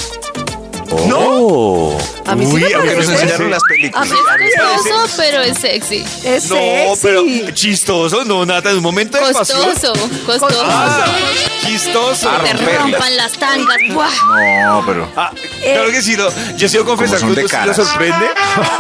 No. 1.08 1.96
A 2.26 2.36
mí 2.36 2.46
sí 2.46 2.54
Uy, 2.54 2.62
me 2.64 2.74
aunque 2.74 2.96
nos 2.96 3.06
parece. 3.06 3.12
enseñaron 3.24 3.52
las 3.52 3.62
A 3.94 4.06
mí 4.06 4.14
Es 4.46 4.62
costoso, 4.62 5.14
pero 5.18 5.42
es 5.42 5.58
sexy. 5.60 6.06
Es 6.24 6.50
No, 6.50 6.56
sexy. 6.56 7.00
pero 7.04 7.52
chistoso, 7.54 8.24
no, 8.26 8.46
Nata, 8.46 8.72
en 8.72 8.78
un 8.78 8.84
momento 8.84 9.18
de 9.24 9.34
pasión. 9.34 9.62
Costoso, 9.62 9.94
costoso. 10.26 10.64
Ah, 10.66 11.06
chistoso. 11.70 12.30
Ah, 12.30 12.42
Te 12.44 12.54
rompan 12.78 13.18
las 13.18 13.34
tangas. 13.34 13.78
¡buah! 13.94 14.10
No, 14.66 14.84
pero. 14.86 15.08
Ah, 15.16 15.32
claro 15.62 15.92
que 15.92 16.02
sí, 16.02 16.16
lo, 16.16 16.30
yo 16.56 16.68
debo 16.70 16.86
confesar 16.86 17.20
que 17.20 17.26
uno 17.26 17.36
sí 17.36 17.58
lo 17.66 17.74
sorprende 17.74 18.26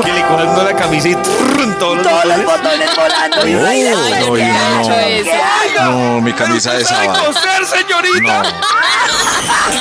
que 0.03 0.11
le 0.13 0.21
cojan 0.25 0.47
uno 0.49 0.63
la 0.63 0.75
camisa 0.75 1.09
y 1.09 1.15
trrrrun, 1.15 1.77
todos 1.77 1.97
los 1.97 2.03
Todos 2.07 2.25
los 2.25 2.43
botones. 2.45 2.63
botones 2.63 2.95
volando. 2.95 3.37
No, 3.45 3.65
ay, 3.67 3.83
no, 3.83 4.33
qué 4.33 4.45
no. 4.45 4.85
qué. 5.23 5.33
No, 5.81 6.21
mi 6.21 6.33
camisa 6.33 6.73
de 6.73 6.83
¡Usted 6.83 6.95
sabe 6.95 7.05
sábado. 7.07 7.25
coser, 7.33 7.65
señorita! 7.65 8.43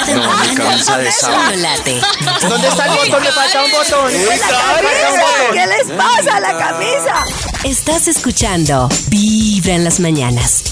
No, 0.09 0.15
no, 0.23 0.37
mi 0.39 0.55
camisa 0.55 0.99
de 0.99 1.13
sábado. 1.13 1.53
¿Dónde 2.49 2.69
está 2.69 2.85
el 2.87 2.91
botón? 2.97 3.25
Le 3.25 3.33
falta 3.33 3.65
un 3.65 3.71
botón. 3.71 4.13
¿Qué 5.53 5.67
les 5.67 5.97
pasa 5.97 6.37
a 6.37 6.41
la 6.41 6.57
camisa? 6.59 7.15
Estás 7.65 8.09
escuchando 8.09 8.89
Vibra 9.09 9.75
en 9.75 9.85
las 9.85 9.99
mañanas. 10.01 10.63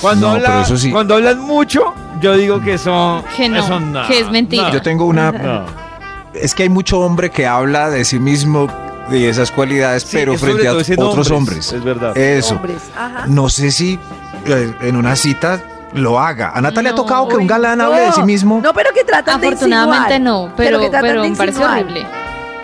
Cuando, 0.00 0.26
No, 0.28 0.32
habla- 0.34 0.48
pero 0.48 0.60
eso 0.62 0.76
sí. 0.76 0.90
cuando 0.92 1.14
hablan 1.14 1.40
mucho, 1.40 1.94
yo 2.20 2.34
digo 2.36 2.60
que 2.60 2.78
son. 2.78 3.22
Que 3.36 3.48
no, 3.48 3.58
eso 3.58 3.80
no, 3.80 4.06
que 4.06 4.20
es 4.20 4.30
mentira. 4.30 4.64
no, 4.64 4.72
Yo 4.72 4.82
tengo 4.82 5.06
una. 5.06 5.32
no. 5.32 5.64
Es 6.34 6.54
que 6.54 6.64
hay 6.64 6.68
mucho 6.68 7.00
hombre 7.00 7.30
que 7.30 7.46
habla 7.46 7.90
de 7.90 8.04
sí 8.04 8.18
mismo 8.20 8.68
y 9.10 9.24
esas 9.24 9.50
cualidades, 9.50 10.02
Sí, 10.02 10.16
pero 10.18 10.36
frente 10.36 10.66
a 10.68 10.72
otros 10.74 11.30
hombres, 11.30 11.30
hombres. 11.30 11.72
es 11.72 11.84
verdad. 11.84 12.16
Eso. 12.16 12.54
Hombres, 12.56 12.82
ajá. 12.96 13.24
No 13.26 13.48
sé 13.48 13.70
si 13.70 13.98
eh, 14.46 14.72
en 14.82 14.96
una 14.96 15.16
cita 15.16 15.60
lo 15.94 16.18
haga. 16.18 16.52
A 16.54 16.60
Natalia 16.60 16.90
No, 16.90 16.94
ha 16.94 16.96
tocado 16.96 17.28
que 17.28 17.36
un 17.36 17.46
galán 17.46 17.78
no. 17.78 17.84
hable 17.84 18.00
de 18.00 18.12
sí 18.12 18.22
mismo. 18.22 18.60
No, 18.62 18.72
pero 18.74 18.90
que 18.92 19.04
tratan 19.04 19.40
de 19.40 19.48
Afortunadamente 19.48 20.20
no, 20.20 20.52
pero, 20.56 20.80
pero 20.90 21.22
de 21.22 21.30
me 21.30 21.36
parece 21.36 21.64
horrible. 21.64 22.06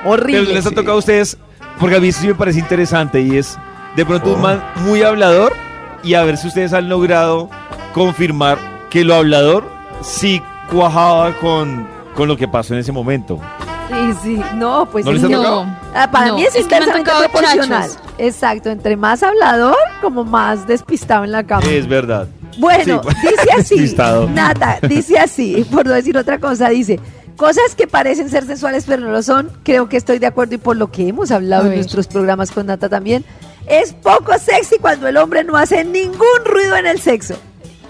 Horrible. 0.04 0.40
Pero 0.42 0.52
les 0.54 0.66
ha 0.66 0.70
tocado 0.70 0.92
a 0.92 0.98
ustedes, 0.98 1.36
porque 1.80 1.96
a 1.96 2.00
mí 2.00 2.12
sí 2.12 2.26
me 2.26 2.34
parece 2.34 2.58
interesante 2.58 3.20
y 3.22 3.38
es 3.38 3.56
de 3.96 4.04
pronto 4.04 4.30
Oh. 4.30 4.34
un 4.34 4.42
man 4.42 4.62
muy 4.84 5.02
hablador 5.02 5.54
y 6.02 6.14
a 6.14 6.22
ver 6.24 6.36
si 6.36 6.48
ustedes 6.48 6.72
han 6.74 6.88
logrado 6.88 7.48
confirmar 7.94 8.58
que 8.90 9.04
lo 9.04 9.14
hablador 9.14 9.64
sí 10.02 10.42
cuajaba 10.70 11.32
con, 11.36 11.86
con 12.14 12.28
lo 12.28 12.36
que 12.36 12.46
pasó 12.48 12.74
en 12.74 12.80
ese 12.80 12.92
momento. 12.92 13.40
Sí, 13.88 14.14
sí. 14.22 14.42
No, 14.56 14.86
pues 14.90 15.04
¿No 15.04 15.12
les 15.12 15.22
tocado? 15.22 15.66
Ah, 15.94 16.10
para 16.10 16.26
No, 16.28 16.34
mí 16.36 16.42
es, 16.44 16.54
es 16.56 16.66
tocado 16.68 17.20
proporcional. 17.30 17.82
chachos. 17.90 17.98
Exacto, 18.18 18.70
entre 18.70 18.96
más 18.96 19.22
hablador, 19.22 19.76
como 20.02 20.24
más 20.24 20.66
despistado 20.66 21.24
en 21.24 21.32
la 21.32 21.44
cama. 21.44 21.64
Es 21.70 21.86
verdad. 21.88 22.28
Bueno, 22.58 23.02
Sí, 23.02 23.10
dice 23.22 23.50
así. 23.58 23.74
despistado. 23.76 24.28
Nata, 24.28 24.78
dice 24.88 25.18
así, 25.18 25.64
por 25.70 25.86
no 25.86 25.92
decir 25.92 26.16
otra 26.18 26.38
cosa, 26.38 26.68
dice. 26.68 26.98
Cosas 27.36 27.74
que 27.76 27.88
parecen 27.88 28.30
ser 28.30 28.44
sensuales 28.46 28.84
pero 28.86 29.02
no 29.02 29.10
lo 29.10 29.20
son, 29.20 29.50
creo 29.64 29.88
que 29.88 29.96
estoy 29.96 30.20
de 30.20 30.26
acuerdo 30.26 30.54
y 30.54 30.58
por 30.58 30.76
lo 30.76 30.92
que 30.92 31.08
hemos 31.08 31.32
hablado 31.32 31.66
en 31.66 31.74
nuestros 31.74 32.06
programas 32.06 32.52
con 32.52 32.66
Nata 32.66 32.88
también, 32.88 33.24
es 33.66 33.92
poco 33.92 34.38
sexy 34.38 34.78
cuando 34.78 35.08
el 35.08 35.16
hombre 35.16 35.42
no 35.42 35.56
hace 35.56 35.84
ningún 35.84 36.44
ruido 36.44 36.76
en 36.76 36.86
el 36.86 37.00
sexo. 37.00 37.34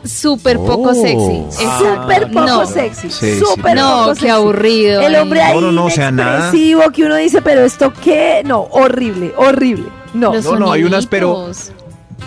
Súper 0.04 0.58
poco 0.58 0.90
Oh. 0.90 0.94
sexy. 0.94 1.62
Exacto. 1.64 2.02
Súper 2.02 2.26
poco 2.30 2.46
no. 2.46 2.66
sexy. 2.66 3.10
Sí, 3.10 3.32
sí, 3.34 3.38
súper 3.40 3.74
No, 3.76 3.90
poco 4.00 4.08
qué 4.10 4.14
sexy. 4.20 4.28
aburrido. 4.28 5.00
El 5.02 5.16
hombre 5.16 5.40
ahí. 5.40 5.48
ahí 5.48 5.54
No, 5.54 5.60
no, 5.62 5.72
no, 5.72 5.84
o 5.86 5.90
sea, 5.90 6.10
nada. 6.10 6.38
inexpresivo 6.38 6.82
que 6.92 7.04
uno 7.04 7.16
dice, 7.16 7.40
pero 7.42 7.62
esto 7.64 7.92
qué, 8.02 8.42
no, 8.44 8.60
horrible, 8.70 9.32
horrible. 9.36 9.86
No. 10.12 10.34
Los 10.34 10.44
No, 10.44 10.58
no, 10.58 10.72
hay 10.72 10.84
unas, 10.84 11.06
pero- 11.06 11.34
soniditos. 11.34 11.72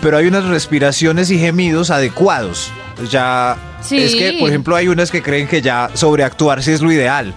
Pero 0.02 0.16
hay 0.18 0.26
unas 0.26 0.44
respiraciones 0.44 1.30
y 1.30 1.38
gemidos 1.38 1.90
adecuados. 1.90 2.70
Ya. 3.10 3.56
Sí. 3.80 3.98
Es 3.98 4.14
que, 4.14 4.36
por 4.38 4.48
ejemplo, 4.48 4.76
hay 4.76 4.86
unas 4.88 5.10
que 5.10 5.22
creen 5.22 5.48
que 5.48 5.60
ya 5.62 5.90
sobreactuarse 5.94 6.72
es 6.74 6.82
lo 6.82 6.92
ideal. 6.92 7.32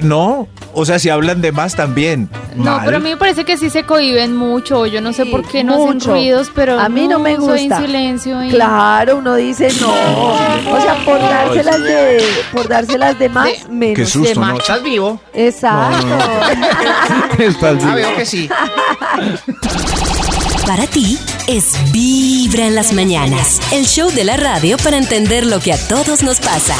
No, 0.00 0.48
o 0.72 0.84
sea, 0.86 0.98
si 0.98 1.10
hablan 1.10 1.40
de 1.42 1.52
más 1.52 1.74
también. 1.76 2.30
No, 2.54 2.64
mal. 2.64 2.82
pero 2.84 2.96
a 2.96 3.00
mí 3.00 3.10
me 3.10 3.16
parece 3.16 3.44
que 3.44 3.56
sí 3.58 3.68
se 3.70 3.82
cohiben 3.84 4.34
mucho. 4.34 4.86
Yo 4.86 5.00
no 5.02 5.12
sé 5.12 5.24
Sí, 5.24 5.30
por 5.30 5.46
qué 5.46 5.62
no 5.64 5.76
mucho. 5.78 5.98
hacen 5.98 6.10
ruidos, 6.12 6.50
pero 6.54 6.80
A 6.80 6.88
mí 6.88 7.06
no 7.08 7.18
me 7.18 7.36
soy 7.36 7.64
en 7.64 7.68
gusta. 7.68 7.80
silencio. 7.84 8.42
y- 8.44 8.48
Claro, 8.50 9.16
uno 9.18 9.34
dice 9.34 9.68
no. 9.80 9.90
O 9.90 10.80
sea, 10.80 10.96
por 11.04 11.18
dárselas 11.20 11.82
de, 11.82 12.22
por 12.52 12.68
dárselas 12.68 13.18
de 13.18 13.28
más, 13.28 13.46
De- 13.48 13.68
menos. 13.68 13.96
Qué 13.96 14.06
susto, 14.06 14.40
de 14.40 14.46
¿no? 14.46 14.58
¿Estás 14.58 14.82
vivo? 14.82 15.20
Exacto. 15.34 16.06
Estás 17.38 17.74
Ah, 17.84 17.94
bien. 17.94 17.94
veo 17.94 18.16
que 18.16 18.24
sí. 18.26 18.48
Para 20.66 20.86
ti 20.86 21.18
es 21.46 21.72
Vibra 21.92 22.66
en 22.66 22.74
las 22.74 22.92
mañanas. 22.92 23.60
El 23.72 23.86
show 23.86 24.10
de 24.10 24.24
la 24.24 24.36
radio 24.36 24.76
para 24.78 24.96
entender 24.96 25.46
lo 25.46 25.60
que 25.60 25.72
a 25.72 25.78
todos 25.88 26.22
nos 26.22 26.40
pasa. 26.40 26.74